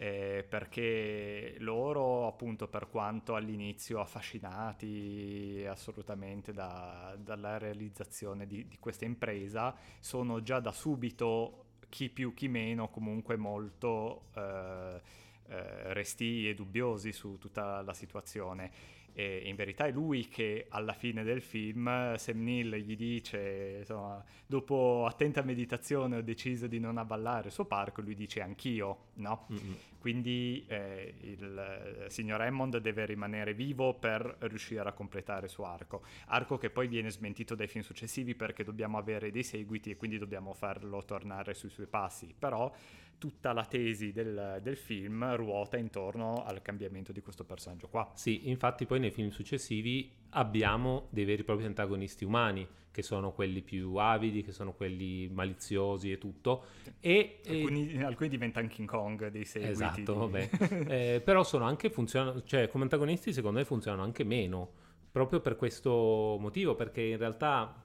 [0.00, 9.06] eh, perché loro appunto per quanto all'inizio affascinati assolutamente da, dalla realizzazione di, di, questa
[9.06, 15.00] impresa sono già da subito chi più chi meno comunque molto eh,
[15.48, 18.70] eh, resti e dubbiosi su tutta la situazione
[19.18, 24.24] e in verità è lui che alla fine del film Sam Neill gli dice insomma
[24.46, 29.46] dopo attenta meditazione ho deciso di non avvallare il suo parco lui dice anch'io no?
[29.52, 29.72] Mm-hmm.
[29.98, 35.64] Quindi eh, il eh, signor Hammond deve rimanere vivo per riuscire a completare il suo
[35.64, 36.02] arco.
[36.26, 40.18] Arco che poi viene smentito dai film successivi perché dobbiamo avere dei seguiti e quindi
[40.18, 42.34] dobbiamo farlo tornare sui suoi passi.
[42.38, 42.72] Però
[43.18, 48.10] tutta la tesi del, del, film ruota intorno al cambiamento di questo personaggio qua.
[48.14, 53.32] Sì, infatti poi nei film successivi abbiamo dei veri e propri antagonisti umani, che sono
[53.32, 56.64] quelli più avidi, che sono quelli maliziosi e tutto.
[57.00, 58.02] E, alcuni, e...
[58.02, 59.72] alcuni diventano King Kong dei seguiti.
[59.72, 60.18] Esatto, di...
[60.18, 60.50] vabbè.
[61.16, 64.70] eh, però sono anche funzionano, cioè come antagonisti secondo me funzionano anche meno,
[65.10, 67.82] proprio per questo motivo, perché in realtà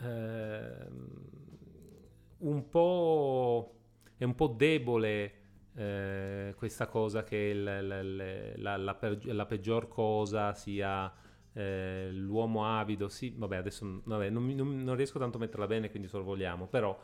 [0.00, 0.88] eh,
[2.38, 3.73] un po'
[4.16, 5.42] è un po' debole
[5.76, 11.12] eh, questa cosa che la, la, la, la, peggior cosa sia
[11.52, 13.08] eh, l'uomo avido.
[13.08, 16.98] Sì, vabbè, adesso vabbè, non, non, non, riesco tanto a metterla bene, quindi sorvoliamo, però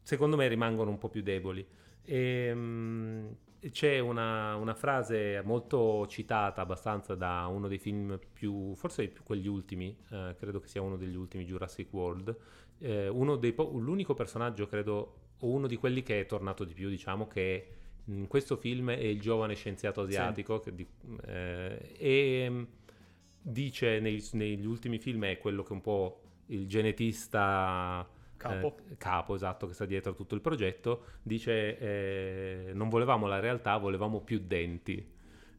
[0.00, 1.66] secondo me rimangono un po' più deboli.
[2.04, 8.74] E, ehm, mh, c'è una, una, frase molto citata abbastanza da uno dei film più,
[8.74, 12.36] forse più quegli ultimi, eh, credo che sia uno degli ultimi Jurassic World,
[12.78, 17.66] eh, po- l'unico personaggio credo uno di quelli che è tornato di più, diciamo, che
[18.06, 20.74] in questo film è il giovane scienziato asiatico sì.
[20.74, 20.86] di,
[21.26, 22.62] eh, e mm,
[23.40, 28.76] dice nei, negli ultimi film è quello che un po' il genetista capo.
[28.90, 33.38] Eh, capo esatto che sta dietro a tutto il progetto dice eh, non volevamo la
[33.38, 35.08] realtà volevamo più denti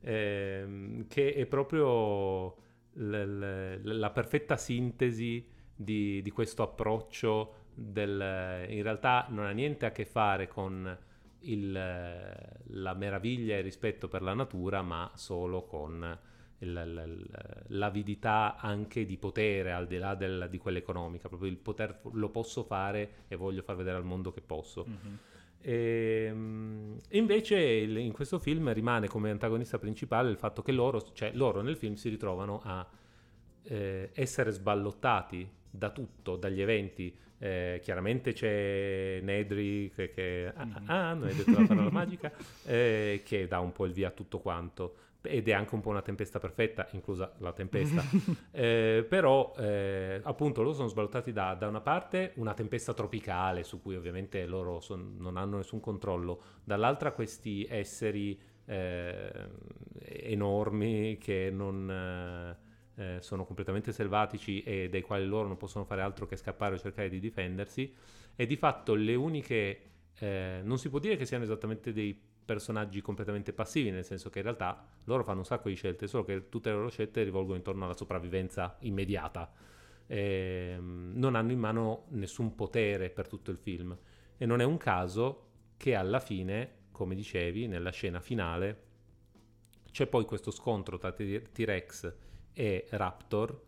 [0.01, 2.55] ehm, che è proprio
[2.93, 9.85] l- l- la perfetta sintesi di, di questo approccio del, in realtà non ha niente
[9.85, 10.97] a che fare con
[11.41, 16.19] il, la meraviglia e il rispetto per la natura, ma solo con
[17.67, 22.29] l'avidità anche di potere al di là del, di quella economica, proprio il poter lo
[22.29, 24.85] posso fare e voglio far vedere al mondo che posso.
[24.87, 25.15] Mm-hmm.
[25.65, 31.31] Ehm, e, invece in questo film rimane come antagonista principale il fatto che loro, cioè
[31.33, 32.87] loro nel film si ritrovano a
[33.63, 41.13] eh, essere sballottati da tutto, dagli eventi eh, chiaramente c'è Nedry che, che ah, ah,
[41.13, 42.31] non hai detto la parola magica,
[42.63, 44.95] eh, che dà un po' il via a tutto quanto.
[45.21, 48.01] Ed è anche un po' una tempesta perfetta, inclusa la tempesta.
[48.51, 53.81] eh, però, eh, appunto, loro sono svalutati da, da, una parte una tempesta tropicale su
[53.81, 59.49] cui ovviamente loro son, non hanno nessun controllo, dall'altra questi esseri eh,
[59.99, 62.61] enormi che non
[62.95, 66.77] eh, sono completamente selvatici e dai quali loro non possono fare altro che scappare o
[66.77, 67.93] cercare di difendersi.
[68.35, 69.81] E di fatto le uniche
[70.19, 74.39] eh, non si può dire che siano esattamente dei personaggi completamente passivi nel senso che
[74.39, 77.55] in realtà loro fanno un sacco di scelte solo che tutte le loro scelte rivolgono
[77.55, 79.51] intorno alla sopravvivenza immediata.
[80.05, 83.97] Eh, non hanno in mano nessun potere per tutto il film.
[84.37, 88.91] E non è un caso che alla fine come dicevi nella scena finale
[89.91, 92.13] c'è poi questo scontro tra T-Rex
[92.53, 93.61] e Raptor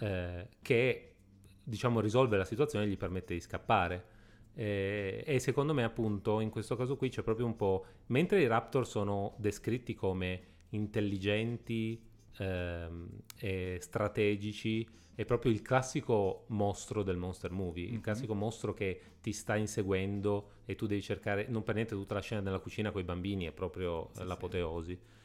[0.00, 1.14] eh, che
[1.62, 4.16] diciamo risolve la situazione e gli permette di scappare.
[4.54, 7.84] Eh, e secondo me appunto in questo caso qui c'è proprio un po'...
[8.06, 12.02] Mentre i Raptor sono descritti come intelligenti
[12.38, 17.92] ehm, e strategici, è proprio il classico mostro del monster movie, mm-hmm.
[17.92, 18.04] il mhm.
[18.04, 22.20] classico mostro che ti sta inseguendo e tu devi cercare, non per niente tutta la
[22.20, 24.92] scena della cucina con i bambini è proprio sì, l'apoteosi.
[24.92, 25.16] Sì.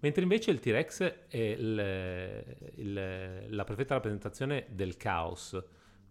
[0.00, 2.44] Mentre invece il T-Rex è il,
[2.76, 5.62] il, la perfetta rappresentazione del caos.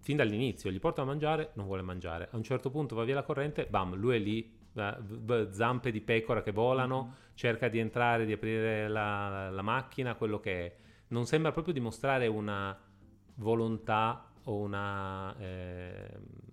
[0.02, 2.30] Fin dall'inizio gli porta a mangiare, non vuole mangiare.
[2.32, 4.58] A un certo punto va via la corrente, bam, lui è lì,
[5.52, 7.14] zampe di pecora che volano, mm-hmm.
[7.34, 10.76] cerca di entrare, di aprire la, la, macchina, quello che è.
[11.08, 12.78] Non sembra proprio dimostrare una
[13.36, 15.36] volontà o una...
[15.38, 16.48] Eh,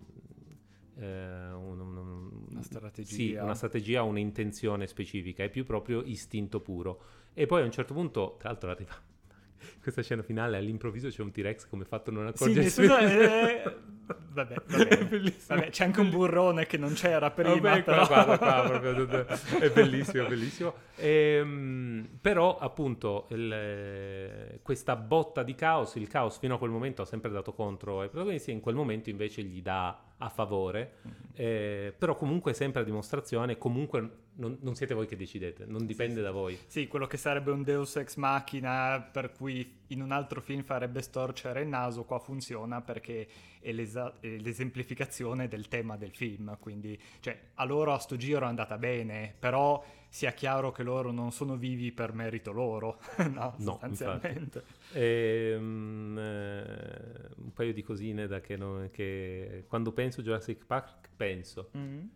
[2.57, 3.15] una strategia.
[3.15, 7.03] Sì, una strategia, un'intenzione specifica, è più proprio istinto puro.
[7.35, 8.95] E poi a un certo punto, tra l'altro arriva
[9.83, 12.71] questa scena finale, all'improvviso c'è un T-Rex come fatto non accorgersi.
[12.71, 12.97] Sì, nessuno...
[13.07, 13.75] È...
[14.07, 15.33] Vabbè, vabbè.
[15.49, 17.59] vabbè, c'è anche un burrone che non c'era prima.
[17.59, 18.07] Vabbè, però...
[18.07, 19.27] qua, qua, qua, proprio,
[19.59, 20.75] è bellissimo, bellissimo.
[20.95, 27.03] E, ehm, però appunto il, questa botta di caos, il caos fino a quel momento
[27.03, 31.17] ha sempre dato contro ai protagonisti, in quel momento invece gli dà a favore, mm-hmm.
[31.35, 36.17] eh, però comunque sempre a dimostrazione, comunque non, non, siete voi che decidete, non dipende
[36.17, 36.59] sì, da voi.
[36.67, 41.03] Sì, quello che sarebbe un Deus ex machina per cui in un altro film farebbe
[41.03, 43.29] storcere il naso, qua funziona perché
[43.61, 48.49] è, è l'esemplificazione del tema del film, quindi cioè, a loro a sto giro è
[48.49, 49.85] andata bene, però
[50.17, 52.99] sia chiaro che loro non sono vivi per merito loro,
[53.29, 54.65] no, sostanzialmente.
[54.93, 61.11] E, um, eh, un paio di cosine da che, non, che, quando penso Jurassic Park
[61.15, 62.07] penso mm-hmm.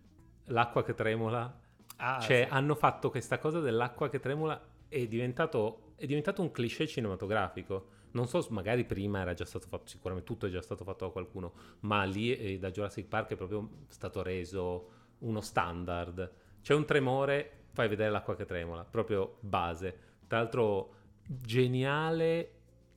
[0.47, 1.69] l'acqua che tremola
[2.03, 2.55] Ah, cioè, sì.
[2.55, 7.98] hanno fatto questa cosa dell'acqua che tremola, è diventato, è diventato un cliché cinematografico.
[8.13, 11.13] Non so, magari prima era già stato fatto, sicuramente tutto è già stato fatto da
[11.13, 14.88] qualcuno, ma lì eh, da Jurassic Park è proprio stato reso
[15.19, 16.33] uno standard.
[16.63, 19.98] C'è un tremore, fai vedere l'acqua che tremola, proprio base.
[20.27, 20.94] Tra l'altro,
[21.27, 22.52] geniale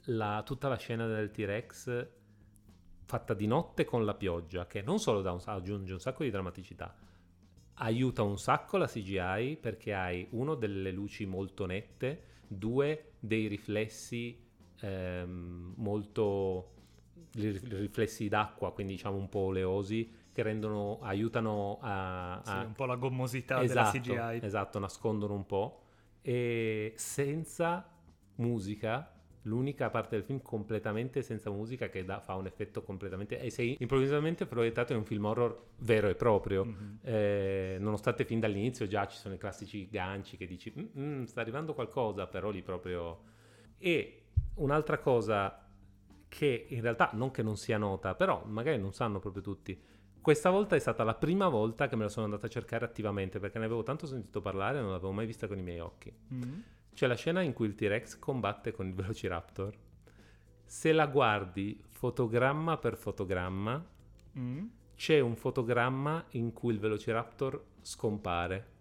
[0.05, 2.07] la, tutta la scena del T-Rex
[3.05, 6.95] fatta di notte con la pioggia, che non solo un, aggiunge un sacco di drammaticità,
[7.75, 14.39] aiuta un sacco la CGI perché hai uno delle luci molto nette, due dei riflessi
[14.79, 16.72] ehm, molto
[17.31, 22.41] riflessi d'acqua, quindi diciamo un po' oleosi che rendono, aiutano a, a...
[22.43, 24.45] Sì, un po' la gommosità esatto, della CGI.
[24.45, 25.81] Esatto, nascondono un po'.
[26.21, 27.87] E senza
[28.35, 29.13] musica
[29.43, 33.75] l'unica parte del film completamente senza musica che da, fa un effetto completamente e sei
[33.79, 36.95] improvvisamente proiettato in un film horror vero e proprio mm-hmm.
[37.01, 41.41] eh, nonostante fin dall'inizio già ci sono i classici ganci che dici mm, mm, sta
[41.41, 43.21] arrivando qualcosa però lì proprio
[43.77, 44.21] e
[44.55, 45.62] un'altra cosa
[46.33, 49.79] che in realtà non che non sia nota però magari non sanno proprio tutti
[50.19, 53.39] questa volta è stata la prima volta che me la sono andata a cercare attivamente
[53.39, 56.11] perché ne avevo tanto sentito parlare e non l'avevo mai vista con i miei occhi
[56.33, 56.61] mm-hmm
[56.93, 59.75] c'è la scena in cui il T-Rex combatte con il Velociraptor.
[60.65, 63.85] Se la guardi fotogramma per fotogramma,
[64.37, 64.65] mm.
[64.95, 68.71] c'è un fotogramma in cui il Velociraptor scompare.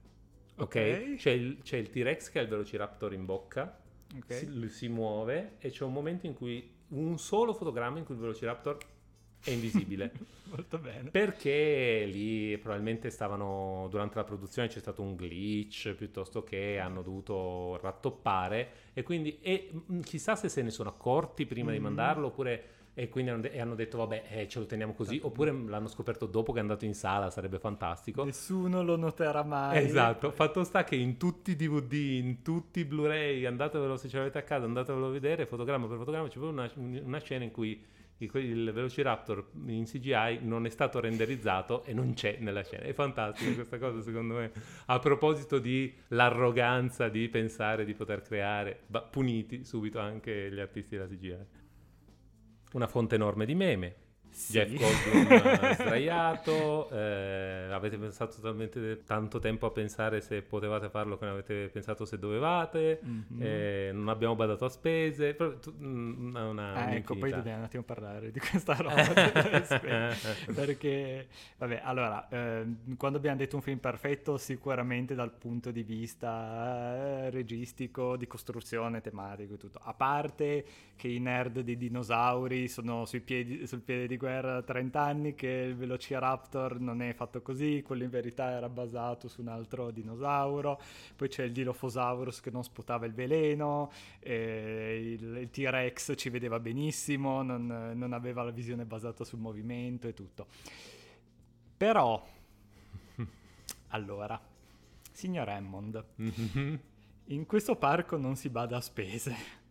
[0.57, 0.63] Ok?
[0.63, 1.17] okay.
[1.17, 3.81] C'è, il, c'è, il, T-Rex che ha il Velociraptor in bocca,
[4.17, 4.39] okay.
[4.39, 8.21] si, si muove e c'è un momento in cui un solo fotogramma in cui il
[8.21, 8.77] Velociraptor
[9.45, 10.13] è invisibile.
[10.51, 11.11] Molto bene.
[11.11, 17.79] Perché lì probabilmente stavano, durante la produzione c'è stato un glitch piuttosto che hanno dovuto
[17.81, 21.75] rattoppare e quindi e, mm, chissà se se ne sono accorti prima mm.
[21.75, 22.65] di mandarlo oppure
[22.95, 25.29] e quindi hanno, de- hanno detto vabbè eh, ce lo teniamo così esatto.
[25.29, 29.85] oppure l'hanno scoperto dopo che è andato in sala sarebbe fantastico nessuno lo noterà mai
[29.85, 34.19] esatto fatto sta che in tutti i dvd in tutti i blu-ray andatevelo se ce
[34.19, 36.71] l'avete a casa andatevelo a vedere fotogramma per fotogramma c'è proprio una,
[37.03, 37.83] una scena in cui
[38.35, 42.85] il Velociraptor in CGI non è stato renderizzato e non c'è nella scena.
[42.85, 44.53] È fantastica questa cosa, secondo me.
[44.87, 51.09] A proposito di l'arroganza di pensare di poter creare, puniti subito anche gli artisti della
[51.09, 51.62] CGI.
[52.73, 53.97] Una fonte enorme di meme.
[54.33, 54.53] Sì.
[54.53, 61.27] Jeff Goldblum sdraiato, eh, avete pensato talmente tanto tempo a pensare se potevate farlo che
[61.27, 63.43] non avete pensato se dovevate, mm-hmm.
[63.43, 65.37] eh, non abbiamo badato a spese,
[65.71, 69.13] mm, una, ah, ecco, poi dobbiamo un attimo parlare di questa roba,
[70.55, 71.29] perché,
[71.59, 72.65] vabbè, allora, eh,
[72.97, 79.03] quando abbiamo detto un film perfetto, sicuramente dal punto di vista eh, registico, di costruzione,
[79.03, 80.65] tematico e tutto, a parte
[80.97, 85.75] che i nerd dei dinosauri sono piedi, sul piede di da 30 anni, che il
[85.75, 90.81] Velociraptor non è fatto così, quello in verità era basato su un altro dinosauro,
[91.17, 97.43] poi c'è il Dilophosaurus che non sputava il veleno, il, il, T-Rex ci vedeva benissimo,
[97.43, 100.47] non, non aveva la visione basata sul movimento e tutto.
[101.77, 102.25] Però,
[103.89, 104.41] allora,
[105.11, 106.75] signor Hammond, mm-hmm.
[107.27, 109.62] in questo parco non si bada a spese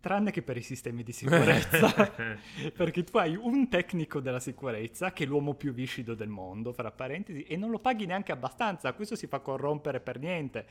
[0.00, 2.12] tranne che per i sistemi di sicurezza,
[2.74, 6.90] perché tu hai un tecnico della sicurezza che è l'uomo più viscido del mondo, fra
[6.90, 10.66] parentesi, e non lo paghi neanche abbastanza, questo si fa corrompere per niente.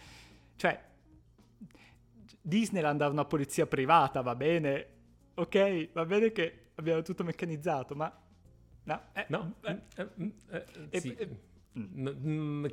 [0.55, 0.80] Cioè,
[2.41, 4.88] Disneyland ha una polizia privata, va bene,
[5.34, 8.21] ok, va bene che abbiamo tutto meccanizzato, ma...
[8.84, 9.55] No, eh, no.
[9.63, 10.07] Eh, eh,
[10.51, 11.15] eh, eh sì.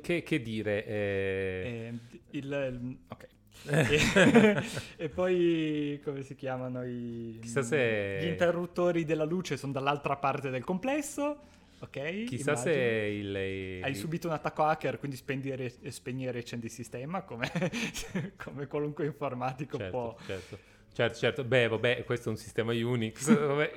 [0.01, 0.85] Che, che, dire?
[0.85, 1.93] Eh,
[2.31, 3.27] il, il, ok
[3.67, 4.63] e,
[4.97, 8.19] e, poi come si chiamano i, se...
[8.21, 11.39] gli interruttori della luce sono dall'altra parte del complesso
[11.79, 12.23] ok?
[12.25, 12.73] Chissà immagino.
[12.73, 17.51] se il, hai subito un attacco hacker quindi spegnere, spegnere accendi il sistema come,
[18.37, 23.27] come qualunque informatico certo, può certo Certo, certo, beh, vabbè, questo è un sistema Unix.
[23.37, 23.73] Vabbè,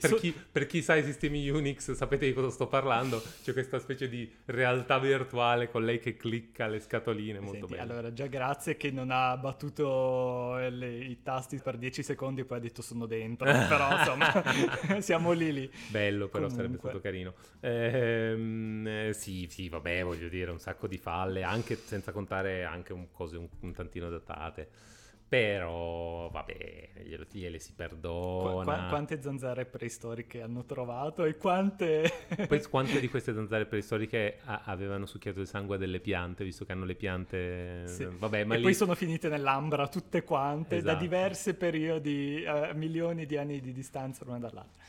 [0.00, 3.22] per, chi, per, chi, sa i sistemi Unix, sapete di cosa sto parlando.
[3.44, 7.82] C'è questa specie di realtà virtuale con lei che clicca le scatoline, molto bello.
[7.82, 12.58] Allora, già grazie che non ha battuto le, i tasti per 10 secondi e poi
[12.58, 13.44] ha detto sono dentro.
[13.68, 14.42] però, insomma,
[14.98, 15.70] siamo lì lì.
[15.86, 16.56] Bello, però Comunque.
[16.56, 17.34] sarebbe stato carino.
[17.60, 22.92] Ehm, eh, sì, sì, vabbè, voglio dire, un sacco di falle, anche senza contare anche
[22.92, 24.94] un, cose un, un tantino datate.
[25.28, 28.62] Però, vabbè, gliele, gliele si perdona.
[28.62, 32.10] Qu- qu- quante zanzare preistoriche hanno trovato e quante...
[32.46, 36.70] Poi quante di queste zanzare preistoriche a- avevano succhiato il sangue delle piante, visto che
[36.70, 37.88] hanno le piante...
[37.88, 38.04] Sì.
[38.04, 38.62] Vabbè, ma e lì...
[38.62, 40.92] poi sono finite nell'ambra tutte quante, esatto.
[40.92, 44.84] da diversi periodi, uh, milioni di anni di distanza l'una dall'altra.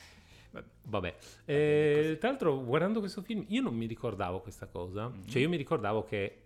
[0.83, 1.15] Vabbè,
[1.45, 5.27] eh, tra l'altro guardando questo film io non mi ricordavo questa cosa, mm-hmm.
[5.27, 6.41] cioè io mi ricordavo che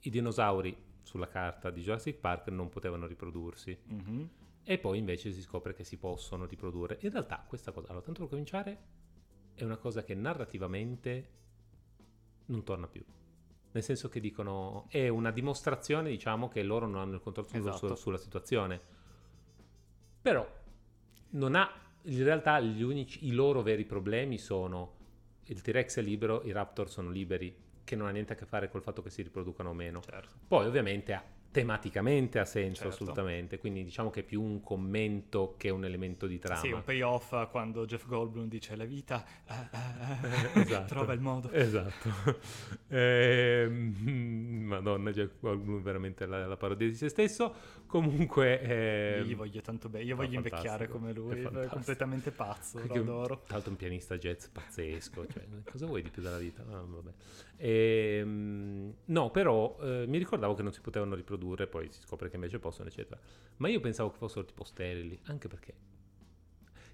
[0.00, 0.74] i dinosauri
[1.10, 3.76] sulla carta di Jurassic Park non potevano riprodursi.
[3.82, 4.30] Mhm.
[4.62, 6.98] E poi invece si scopre che si possono riprodurre.
[7.00, 8.78] In realtà questa cosa, allora tanto per cominciare,
[9.54, 11.28] è una cosa che narrativamente
[12.46, 13.04] non torna più.
[13.72, 17.88] Nel senso che dicono, è una dimostrazione, diciamo, che loro non hanno il controllo Esatto.
[17.88, 18.80] su- sulla situazione.
[20.22, 20.48] Però
[21.30, 21.68] non ha,
[22.02, 24.98] in realtà gli unici, i loro veri problemi sono
[25.44, 27.52] il T-Rex è libero, i Raptor sono liberi,
[27.84, 30.00] che non ha niente a che fare col fatto che si riproducano o meno.
[30.00, 30.34] Certo.
[30.46, 31.12] Poi ovviamente
[31.50, 32.94] tematicamente ha senso Certo.
[32.94, 36.60] assolutamente, quindi diciamo che è più un commento che un elemento di trama.
[36.60, 40.86] Sì, un payoff quando Jeff Goldblum dice la vita eh, Eh, eh, eh, esatto.
[40.94, 41.50] trova il modo.
[41.50, 42.08] Esatto.
[42.92, 47.54] Ehm, Madonna, Jack Goldblum veramente la, la parodia di se stesso.
[47.86, 48.54] Comunque...
[48.54, 51.74] Io ehm, gli voglio tanto bene, io voglio invecchiare come è lui, è fantastico.
[51.74, 53.42] completamente pazzo, lo Perché un- adoro.
[53.46, 56.62] Tra l'altro un pianista jazz pazzesco, cioè, cosa vuoi di più dalla vita?
[56.68, 57.10] Ah, vabbè.
[57.56, 61.38] Ehm, no, però eh, mi ricordavo che non si potevano riprodurre,
[61.68, 63.18] poi si scopre che invece possono, eccetera.
[63.58, 65.74] Ma io pensavo che fossero tipo sterili, anche perché...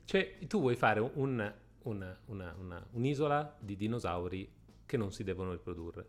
[0.05, 4.49] Cioè, tu vuoi fare un- una- una- una- un'isola di dinosauri
[4.87, 6.07] che non si devono riprodurre.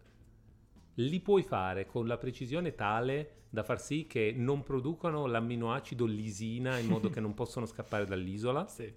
[0.96, 6.78] Li puoi fare con la precisione tale da far sì che non producano l'amminoacido lisina
[6.78, 8.92] in modo che non possono scappare dall'isola Sì.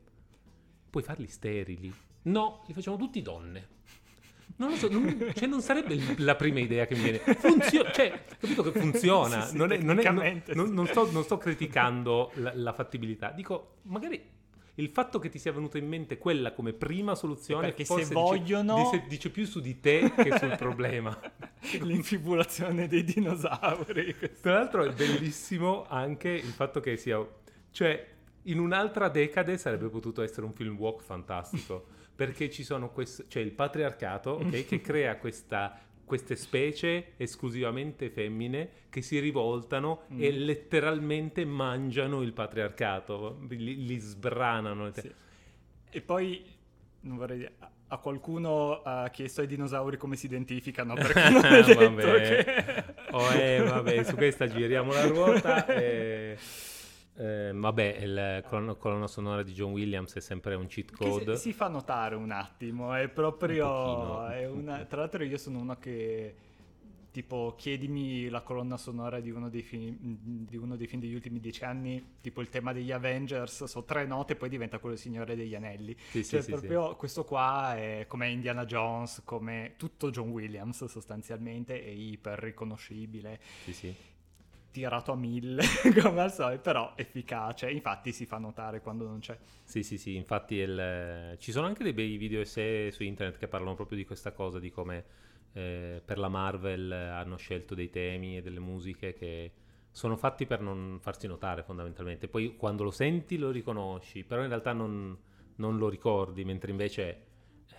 [0.91, 1.93] puoi farli sterili.
[2.23, 3.79] No, li facciamo tutti donne.
[4.57, 7.19] Non lo so, non, cioè non sarebbe la prima idea che mi viene.
[7.19, 9.43] Funziona, cioè, capito che funziona.
[9.43, 13.31] Sì, sì, non, è- non è- non- sto, non sto criticando la, la fattibilità.
[13.31, 14.23] Dico, magari
[14.75, 18.77] il fatto che ti sia venuta in mente quella come prima soluzione Perché se vogliono-
[18.91, 21.19] dice, dice più su di te che sul problema.
[21.81, 24.15] L'infibulazione dei dinosauri.
[24.41, 27.25] Tra l'altro è bellissimo anche il fatto che sia...
[27.71, 28.07] Cioè,
[28.45, 31.87] in un'altra decade sarebbe potuto essere un film walk fantastico,
[32.21, 33.25] perché ci sono questi...
[33.29, 40.21] Cioè il patriarcato, ok, che crea questa, queste specie esclusivamente femmine che si rivoltano Mm.
[40.23, 44.93] e letteralmente mangiano il patriarcato, li, li sbranano.
[44.93, 45.11] Sì.
[45.93, 46.45] E poi,
[47.01, 51.43] non vorrei dire, a- a qualcuno ha chiesto ai dinosauri come si identificano, perché non
[51.47, 52.45] è detto Vabbè.
[52.45, 52.85] che...
[53.13, 55.65] Oh, eh, vabbè, su questa giriamo la ruota.
[55.67, 56.37] e-
[57.17, 61.37] eh, vabbè, il colonna, colonna sonora di John Williams è sempre un cheat Che code.
[61.37, 63.67] si, si fa notare un attimo, è Un proprio...
[63.67, 64.27] pochino.
[64.29, 66.35] è una- tra l'altro io sono uno che...
[67.13, 71.41] Tipo, chiedimi la colonna sonora di uno, dei film, di uno dei film degli ultimi
[71.41, 75.01] dieci anni, tipo il tema degli Avengers, so tre note e poi diventa quello il
[75.01, 75.93] Signore degli Anelli.
[75.99, 80.85] Sì, sì, Cioè, sì, proprio questo qua è come Indiana Jones, come tutto John Williams
[80.85, 83.95] sostanzialmente, è iper riconoscibile, sì, sì, sì.
[84.71, 85.63] Tirato a mille
[86.03, 87.71] come al solito, però efficace.
[87.71, 89.39] Infatti si fa notare quando non c'è.
[89.63, 93.47] Sì, sì, sì, infatti il- ci sono anche dei bei video essay su internet che
[93.47, 95.05] parlano proprio di questa cosa, di come
[95.53, 99.53] eh, per la Marvel hanno scelto dei temi e delle musiche che
[99.93, 102.27] sono fatti per non farsi notare fondamentalmente.
[102.29, 105.17] Poi quando lo senti lo riconosci, però in realtà non,
[105.57, 107.23] non lo ricordi, mentre invece eh,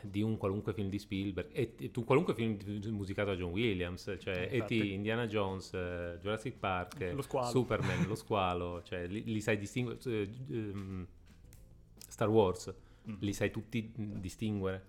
[0.02, 2.58] di un qualunque film di Spielberg e, e tu qualunque film
[2.92, 4.58] musicato da John Williams, cioè Eh.
[4.58, 7.22] E.T., Indiana Jones, eh, Jurassic Park, eh, Lo.
[7.22, 10.00] Superman, lo squalo, cioè li, li sai distinguere.
[10.06, 11.08] eh, ehm,
[12.08, 12.74] Star Wars,
[13.08, 13.16] Mm.
[13.22, 14.84] li sai tutti mh, distinguere.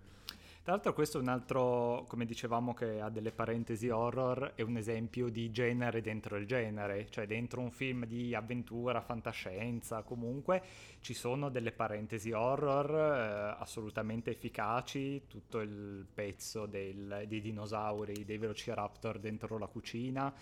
[0.62, 4.76] Tra l'altro questo è un altro, come dicevamo che ha delle parentesi horror, è un
[4.76, 10.62] esempio di genere dentro il genere, cioè dentro un film di avventura, fantascienza, comunque
[11.00, 18.38] ci sono delle parentesi horror eh, assolutamente efficaci, tutto il pezzo del- dei dinosauri, dei
[18.38, 20.32] velociraptor dentro la cucina,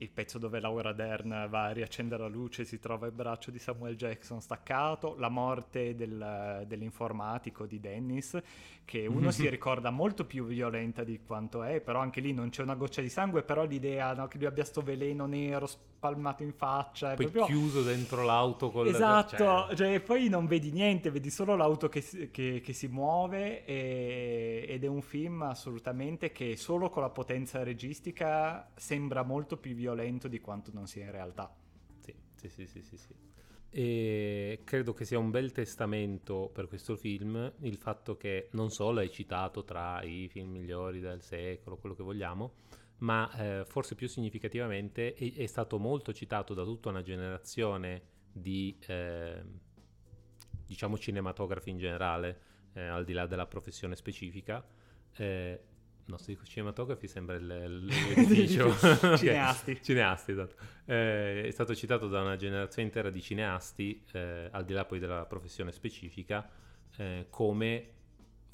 [0.00, 3.50] il pezzo dove Laura Dern va a riaccendere la luce e si trova il braccio
[3.50, 8.40] di Samuel Jackson staccato, la morte del- dell'informatico di Dennis,
[8.86, 12.62] che uno si ricorda molto più violenta di quanto è, però anche lì non c'è
[12.62, 15.68] una goccia di sangue, però l'idea no, che lui abbia sto veleno nero
[16.00, 17.44] spalmato in faccia, è Poi proprio...
[17.44, 22.00] chiuso dentro l'auto con Esatto, cioè, cioè, poi non vedi niente, vedi solo l'auto che
[22.00, 27.10] si, che- che si muove e- ed è un film assolutamente che solo con la
[27.10, 31.54] potenza registica sembra molto più violento di quanto non sia in realtà.
[32.00, 33.14] Sì, sì, sì, sì, sì, sì.
[33.72, 39.00] E credo che sia un bel testamento per questo film il fatto che non solo
[39.00, 42.54] è citato tra i film migliori del secolo, quello che vogliamo,
[43.00, 48.76] ma eh, forse più significativamente è, è stato molto citato da tutta una generazione di,
[48.86, 49.42] eh,
[50.66, 52.40] diciamo, cinematografi in generale,
[52.74, 54.64] eh, al di là della professione specifica.
[55.16, 55.60] Eh,
[56.04, 57.46] no, se dico cinematografi sembra il,
[57.86, 58.74] l'edificio.
[59.16, 59.82] Cineasti.
[59.82, 60.54] Cineasti, esatto.
[60.84, 64.98] Eh, è stato citato da una generazione intera di cineasti, eh, al di là poi
[64.98, 66.48] della professione specifica,
[66.98, 67.92] eh, come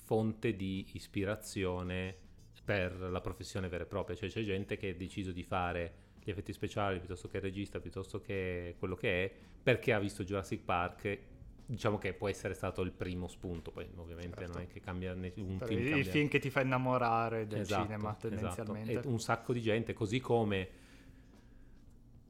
[0.04, 2.24] fonte di ispirazione
[2.66, 6.30] per la professione vera e propria, cioè c'è gente che ha deciso di fare gli
[6.30, 10.62] effetti speciali piuttosto che il regista, piuttosto che quello che è, perché ha visto Jurassic
[10.64, 11.18] Park
[11.64, 14.52] diciamo che può essere stato il primo spunto, poi ovviamente certo.
[14.52, 15.30] non è che cambia un
[15.64, 15.80] film.
[15.80, 16.10] Il cambia...
[16.10, 18.28] film che ti fa innamorare del esatto, cinema esatto.
[18.28, 18.90] tendenzialmente.
[18.90, 19.08] Esatto.
[19.08, 20.68] E un sacco di gente, così come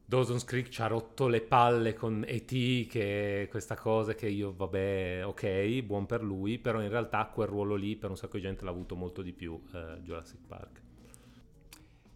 [0.09, 2.87] Dawson's Creek ci ha rotto le palle con E.T.
[2.87, 7.75] che questa cosa che io vabbè ok buon per lui però in realtà quel ruolo
[7.75, 10.81] lì per un sacco di gente l'ha avuto molto di più eh, Jurassic Park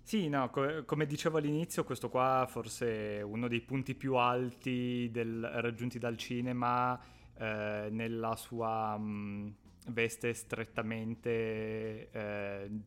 [0.04, 5.10] sì, no, co- come dicevo all'inizio, questo qua forse è uno dei punti più alti
[5.12, 7.00] del, raggiunti dal cinema
[7.38, 9.48] eh, nella sua mh, mm,
[9.88, 12.84] veste strettamente eh, di,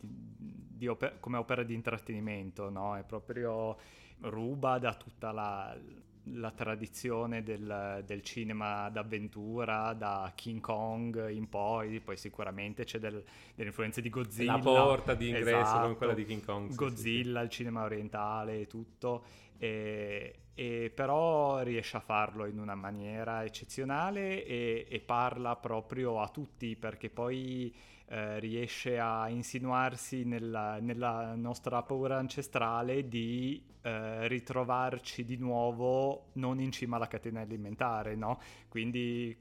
[0.77, 2.95] di oper- come opera di intrattenimento, no?
[2.97, 3.77] È proprio
[4.21, 5.77] ruba da tutta la,
[6.25, 13.23] la tradizione del, del, cinema d'avventura da King Kong in poi, poi sicuramente c'è del,
[13.55, 14.57] delle influenze di Godzilla.
[14.57, 16.75] La porta di ingresso esatto, come quella di King Kong.
[16.75, 17.45] Godzilla, sì, sì.
[17.45, 19.25] il cinema orientale e tutto.
[19.59, 26.29] E, e, però riesce a farlo in una maniera eccezionale e, e parla proprio a
[26.29, 27.75] tutti perché poi
[28.07, 36.61] eh, riesce a insinuarsi nella, nella, nostra paura ancestrale di eh, ritrovarci di nuovo non
[36.61, 38.39] in cima alla catena alimentare, no?
[38.69, 39.37] Quindi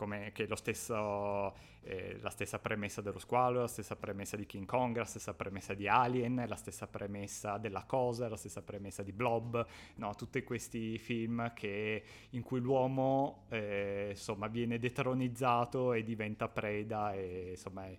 [0.00, 4.64] come che lo stesso, eh, la stessa premessa dello squalo, la stessa premessa di King
[4.64, 9.12] Kong, la stessa premessa di Alien, la stessa premessa della cosa, la stessa premessa di
[9.12, 10.14] Blob, no?
[10.14, 17.50] tutti questi film che, in cui l'uomo eh, insomma, viene detronizzato e diventa preda e
[17.50, 17.84] insomma...
[17.84, 17.98] È,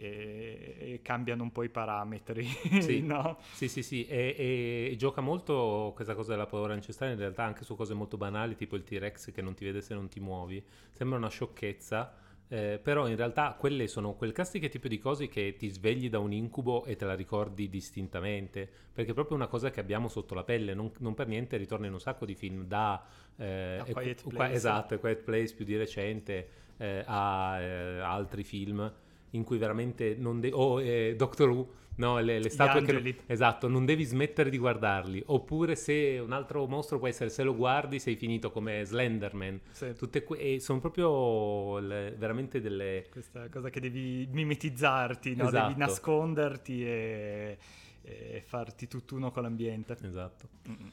[0.00, 2.46] e, e, cambiano un po' i parametri.
[2.80, 3.38] Sì, no?
[3.52, 4.06] sì, sì, sì.
[4.06, 8.16] E, e, gioca molto questa cosa della paura ancestrale, in realtà anche su cose molto
[8.16, 10.64] banali, tipo il T-Rex che non ti vede se non ti muovi.
[10.90, 12.14] Sembra una sciocchezza,
[12.48, 16.18] eh, però in realtà quelle sono quel classico tipo di cose che ti svegli da
[16.18, 20.34] un incubo e te la ricordi distintamente, perché è proprio una cosa che abbiamo sotto
[20.34, 23.04] la pelle, non, non per niente ritorna in un sacco di film, da...
[23.36, 24.54] Eh, Quiet Place.
[24.54, 26.48] Esatto, Quiet Place più di recente
[26.78, 28.90] eh, a eh, altri film
[29.30, 30.54] in cui veramente non devi...
[30.56, 33.16] o eh, Doctor Who, no, le, le statue che...
[33.26, 35.22] Esatto, non devi smettere di guardarli.
[35.26, 39.60] Oppure se un altro mostro può essere, se lo guardi sei finito come Slenderman.
[39.70, 39.94] Sì.
[39.94, 43.06] Tutte que- sono proprio le, veramente delle...
[43.10, 45.48] Questa cosa che devi mimetizzarti, no?
[45.48, 45.68] esatto.
[45.68, 47.58] devi nasconderti e,
[48.02, 49.96] e farti tutt'uno con l'ambiente.
[50.02, 50.48] Esatto.
[50.68, 50.90] Mm-mm.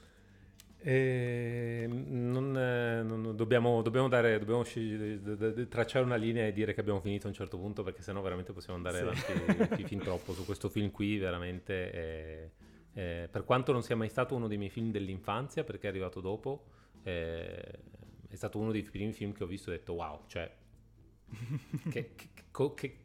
[0.89, 4.63] Non, non, dobbiamo, dobbiamo, dare, dobbiamo
[5.67, 8.53] tracciare una linea e dire che abbiamo finito a un certo punto perché sennò veramente
[8.53, 9.31] possiamo andare sì.
[9.31, 12.49] avanti fin troppo su questo film qui veramente è,
[12.93, 16.21] è, per quanto non sia mai stato uno dei miei film dell'infanzia perché è arrivato
[16.21, 16.67] dopo
[17.03, 17.61] è,
[18.29, 20.49] è stato uno dei primi film che ho visto e ho detto wow cioè
[21.89, 22.29] che, che,
[22.75, 22.97] che,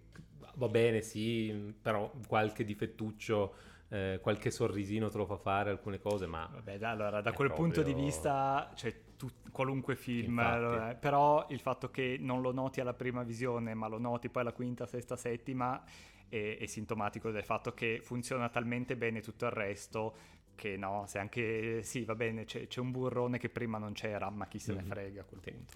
[0.55, 3.55] va bene sì però qualche difettuccio
[3.93, 6.49] eh, qualche sorrisino te lo fa fare alcune cose, ma...
[6.51, 7.66] Vabbè, da, allora, da quel proprio...
[7.66, 12.80] punto di vista, cioè, tu, qualunque film, allora, però il fatto che non lo noti
[12.80, 15.84] alla prima visione, ma lo noti poi alla quinta, sesta, settima,
[16.26, 20.14] è, è sintomatico del fatto che funziona talmente bene tutto il resto
[20.55, 24.30] che no, se anche sì, va bene, c'è, c'è, un burrone che prima non c'era,
[24.30, 25.72] ma chi se ne frega a quel punto.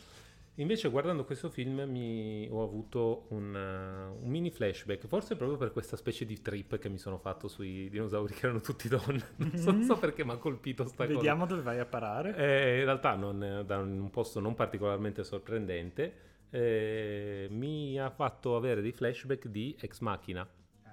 [0.59, 5.71] Invece guardando questo film mi ho avuto un, uh, un, mini flashback, forse proprio per
[5.71, 9.33] questa specie di trip che mi sono fatto sui dinosauri che erano tutti donne.
[9.37, 9.83] non so, mm-hmm.
[9.83, 11.19] so perché mi ha colpito sta Vediamo cosa.
[11.19, 12.37] Vediamo dove vai a parare.
[12.37, 16.15] Eh, in realtà non, da un posto non particolarmente sorprendente.
[16.49, 20.49] Eh, mi ha fatto avere dei flashback di Ex Machina.
[20.85, 20.93] Ah.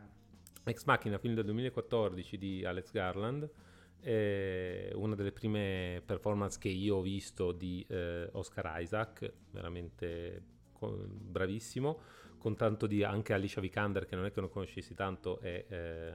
[0.66, 3.50] Ex Machina, film del 2014 di Alex Garland
[4.04, 10.44] è una delle prime performance che io ho visto di eh, Oscar Isaac, veramente
[10.78, 12.00] bravissimo,
[12.38, 16.14] con tanto di anche Alicia Vikander che non è che non conoscessi tanto, è eh,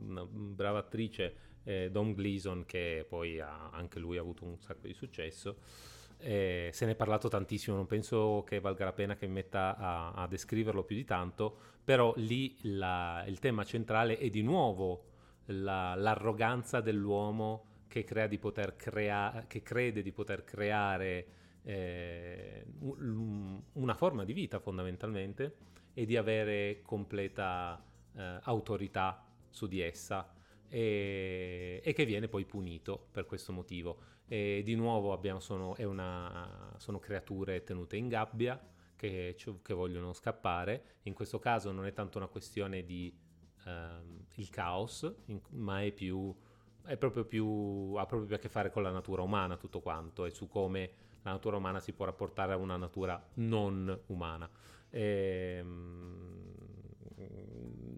[0.00, 4.86] una brava attrice, eh, Dom Gleason che poi ha, anche lui ha avuto un sacco
[4.86, 5.58] di successo.
[6.16, 9.76] Eh, se ne è parlato tantissimo, non penso che valga la pena che mi metta
[9.76, 15.12] a, a descriverlo più di tanto, però lì la, il tema centrale è di nuovo
[15.46, 21.26] la, l'arroganza dell'uomo che, crea di poter crea- che crede di poter creare
[21.62, 25.56] eh, una forma di vita fondamentalmente
[25.94, 27.82] e di avere completa
[28.16, 30.32] eh, autorità su di essa
[30.68, 34.12] e, e, che viene poi punito per questo motivo.
[34.26, 38.60] E di nuovo abbiamo, sono, una, sono creature tenute in gabbia
[38.96, 40.96] che, che vogliono scappare.
[41.02, 43.16] In questo caso non è tanto una questione di
[43.64, 46.34] ehm, il caos, in, ma è più
[46.86, 50.26] è proprio più, ha proprio più a che fare con la natura umana tutto quanto
[50.26, 50.90] e su come
[51.22, 54.48] la natura umana si può rapportare a una natura non umana.
[54.90, 56.44] E, ehm,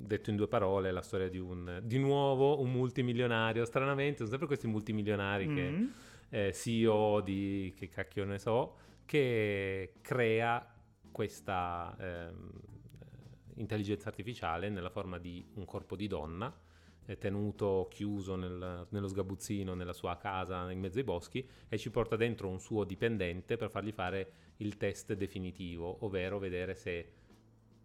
[0.07, 4.47] detto in due parole, la storia di un, di nuovo, un multimilionario, stranamente, sono sempre
[4.47, 5.87] questi multimilionari mm-hmm.
[6.31, 10.64] che, eh, CEO di, che cacchio ne so, che crea
[11.11, 12.33] questa eh,
[13.57, 16.55] intelligenza artificiale nella forma di un corpo di donna
[17.19, 22.17] tenuto chiuso nel, nello sgabuzzino nella sua casa in mezzo ai boschi e ci porta
[22.17, 27.13] dentro un suo dipendente per fargli fare il test definitivo, ovvero vedere se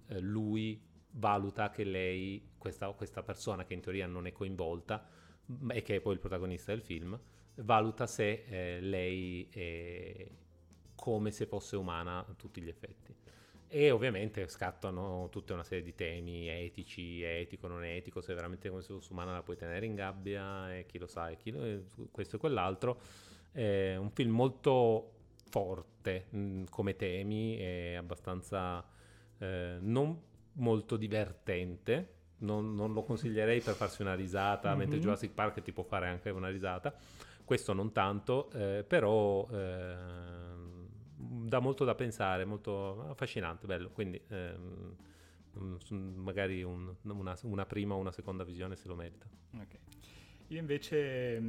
[0.07, 5.07] eh, lui valuta che lei, questa, questa, persona che in teoria non è coinvolta
[5.69, 7.19] e che è poi il protagonista del film,
[7.55, 10.31] valuta se eh, lei è
[10.95, 13.20] come se fosse umana a tutti gli effetti.
[13.73, 18.81] E ovviamente scattano tutta una serie di temi etici, etico, non etico, se veramente come
[18.81, 21.85] se fosse umana la puoi tenere in gabbia e chi lo sa, e chi lo,
[22.11, 22.99] questo e quell'altro.
[23.49, 25.11] È un film molto
[25.49, 28.85] forte mh, come temi, è abbastanza
[29.37, 30.21] eh, non
[30.55, 32.15] molto divertente.
[32.39, 34.77] Non, non, lo consiglierei per farsi una risata, mm-hmm.
[34.79, 36.93] mentre Jurassic Park ti può fare anche una risata.
[37.45, 39.95] Questo non tanto, eh, però eh,
[41.47, 43.89] dà molto da pensare, molto affascinante, bello.
[43.89, 44.95] Quindi ehm,
[46.15, 49.27] magari un, una, una, prima o una seconda visione se lo merita.
[49.59, 49.79] Ok.
[50.51, 51.41] Io invece,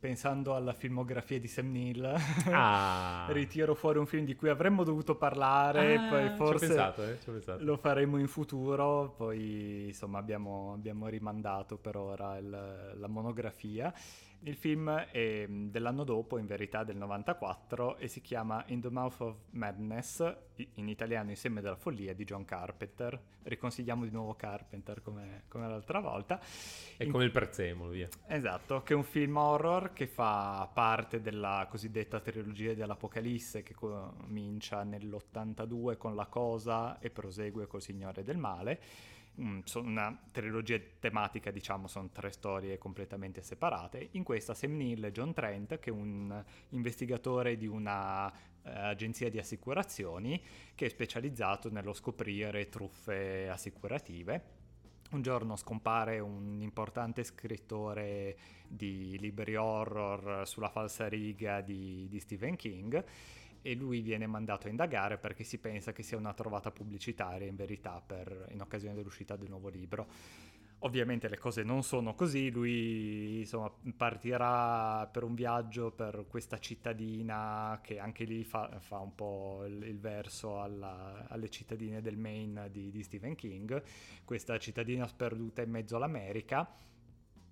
[0.00, 2.12] pensando alla filmografia di Sam Neill,
[2.50, 3.26] ah.
[3.30, 7.18] ritiro fuori un film di cui avremmo dovuto parlare, ah, poi forse pensato, eh,
[7.58, 13.94] lo faremo in futuro, poi insomma abbiamo, abbiamo rimandato per ora il, la monografia.
[14.42, 19.20] Il film è dell'anno dopo, in verità del 94, e si chiama In the Mouth
[19.20, 20.36] of Madness,
[20.74, 23.20] in italiano Insieme della follia, di John Carpenter.
[23.42, 26.40] Riconsigliamo di nuovo Carpenter come, come l'altra volta.
[26.96, 27.10] È in...
[27.10, 28.08] come il prezzemolo, via.
[28.28, 34.84] Esatto, che è un film horror che fa parte della cosiddetta trilogia dell'Apocalisse, che comincia
[34.84, 38.80] nell'82 con La Cosa e prosegue col Signore del Male
[39.38, 44.08] una trilogia tematica, diciamo, sono tre storie completamente separate.
[44.12, 49.30] In questa Sam Neill e John Trent, che è un investigatore di una eh, agenzia
[49.30, 50.42] di assicurazioni
[50.74, 54.56] che è specializzato nello scoprire truffe assicurative.
[55.10, 58.36] Un giorno scompare un importante scrittore
[58.66, 63.02] di libri horror sulla falsariga di, di Stephen King
[63.68, 67.54] e lui viene mandato a indagare perché si pensa che sia una trovata pubblicitaria in
[67.54, 70.06] verità per, in occasione dell'uscita del nuovo libro.
[70.82, 77.78] Ovviamente le cose non sono così, lui insomma, partirà per un viaggio per questa cittadina
[77.82, 82.70] che anche lì fa, fa un po' il, il verso alla, alle cittadine del Maine
[82.70, 83.82] di, di Stephen King,
[84.24, 86.86] questa cittadina sperduta in mezzo all'America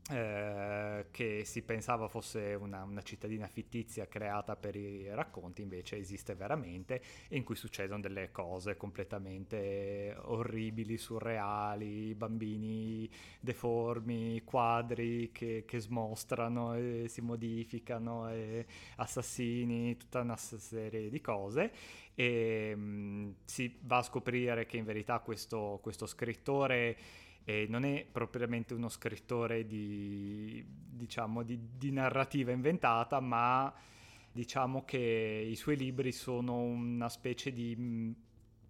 [0.08, 6.36] eh, che si pensava fosse una, una, cittadina fittizia creata per i racconti, invece esiste
[6.36, 16.74] veramente in cui succedono delle cose completamente orribili, surreali, bambini deformi, quadri che, che smostrano
[16.74, 18.64] e si modificano, e
[18.96, 21.72] assassini, tutta una serie di cose.
[22.14, 26.96] E mh, mm, si va a scoprire che in verità questo, questo scrittore
[27.48, 33.72] e non è propriamente uno scrittore di, diciamo, di, di, narrativa inventata, ma
[34.32, 38.10] diciamo che i suoi libri sono una specie di mm,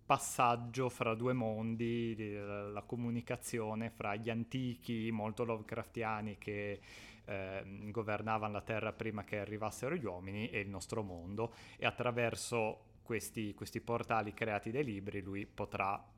[0.05, 6.81] passaggio fra due mondi, la comunicazione fra gli antichi, molto Lovecraftiani che
[7.25, 11.55] eh, governavano la Terra prima che arrivassero gli uomini e il nostro mondo.
[11.79, 16.13] E attraverso questi, questi portali creati dai libri lui potrà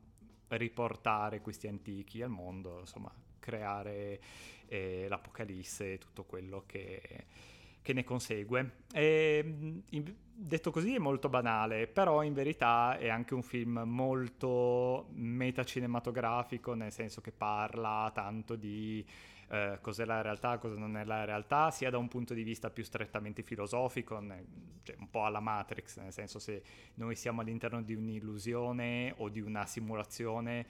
[0.50, 4.20] riportare questi antichi al mondo, insomma, creare
[4.66, 7.26] eh, l'Apocalisse e tutto quello che,
[7.82, 8.84] che ne consegue.
[8.92, 15.08] E, in, detto così è molto banale, però in verità è anche un film molto
[15.14, 19.04] metacinematografico, nel senso che parla tanto di
[19.50, 22.70] eh, cos'è la realtà, cosa non è la realtà, sia da un punto di vista
[22.70, 24.22] più strettamente filosofico,
[24.82, 26.62] cioè un po' alla Matrix, nel senso se
[26.94, 30.66] noi siamo all'interno di un'illusione o di una simulazione,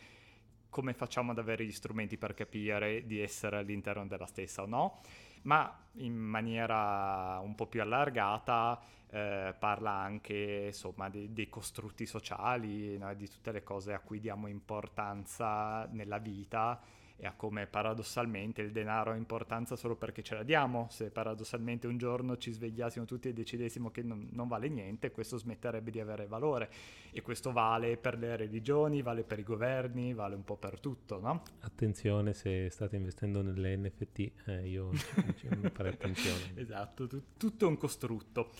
[0.71, 5.01] come facciamo ad avere gli strumenti per capire di essere all'interno della stessa o no?
[5.43, 12.99] Ma in maniera un po' più allargata eh, parla anche insomma dei, dei costrutti sociali,
[12.99, 13.13] no?
[13.15, 16.81] di tutte le cose a cui diamo importanza nella vita
[17.21, 20.87] e a come paradossalmente il denaro ha importanza solo perché ce la diamo.
[20.89, 25.37] Se paradossalmente un giorno ci svegliassimo tutti e decidessimo che non, non, vale niente, questo
[25.37, 26.71] smetterebbe di avere valore.
[27.11, 31.19] E questo vale per le religioni, vale per i governi, vale un po' per tutto,
[31.19, 31.43] no?
[31.61, 34.93] Attenzione se state investendo nelle NFT, eh, io
[35.75, 36.53] farei attenzione.
[36.55, 38.51] esatto, tu, tutto è un costrutto.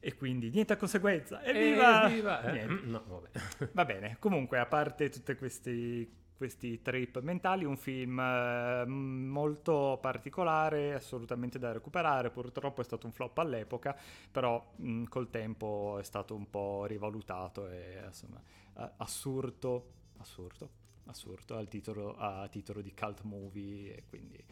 [0.00, 1.42] E quindi niente a conseguenza.
[1.42, 2.08] Evviva!
[2.08, 2.42] Evviva!
[2.42, 3.28] Eh, no,
[3.72, 10.94] Va bene, comunque a parte tutti questi questi trip mentali, un film eh, molto particolare,
[10.94, 13.96] assolutamente da recuperare, purtroppo è stato un flop all'epoca,
[14.30, 18.40] però mh, col tempo è stato un po' rivalutato e insomma
[18.98, 20.70] assurdo, assurdo,
[21.06, 24.42] assurdo al titolo, a titolo di cult movie e quindi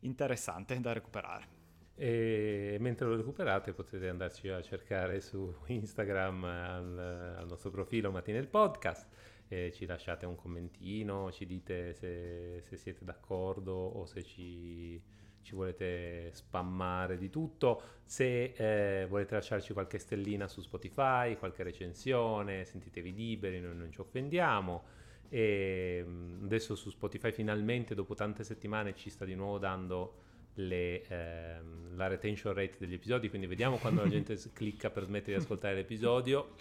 [0.00, 1.58] interessante da recuperare.
[1.94, 6.98] E mentre lo recuperate potete andarci a cercare su Instagram al,
[7.38, 9.06] al nostro profilo Mattina il Podcast
[9.52, 15.02] eh, ci lasciate un commentino, ci dite se, se siete d'accordo o se ci,
[15.42, 22.64] ci, volete spammare di tutto, se eh, volete lasciarci qualche stellina su Spotify, qualche recensione,
[22.64, 24.84] sentitevi liberi, noi non ci offendiamo.
[25.28, 30.14] E mm, adesso su Spotify finalmente dopo tante settimane ci sta di nuovo dando
[30.54, 35.36] le, ehm, la retention rate degli episodi, quindi vediamo quando la gente clicca per smettere
[35.38, 36.54] di ascoltare l'episodio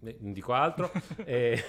[0.00, 0.90] non dico altro.
[1.24, 1.62] e,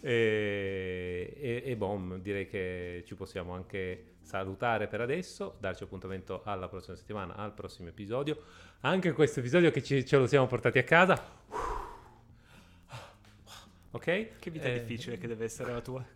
[0.00, 6.68] e, e, e bom, direi che ci possiamo anche salutare per adesso, darci appuntamento alla
[6.68, 8.42] prossima settimana, al prossimo episodio.
[8.80, 11.42] Anche questo episodio che ci, ce lo siamo portati a casa.
[13.94, 14.38] Ok?
[14.40, 14.80] Che vita eh...
[14.80, 16.04] difficile che deve essere la tua.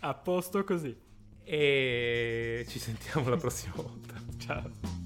[0.00, 0.98] a posto così.
[1.44, 4.14] E ci sentiamo la prossima volta.
[4.38, 4.99] Ciao.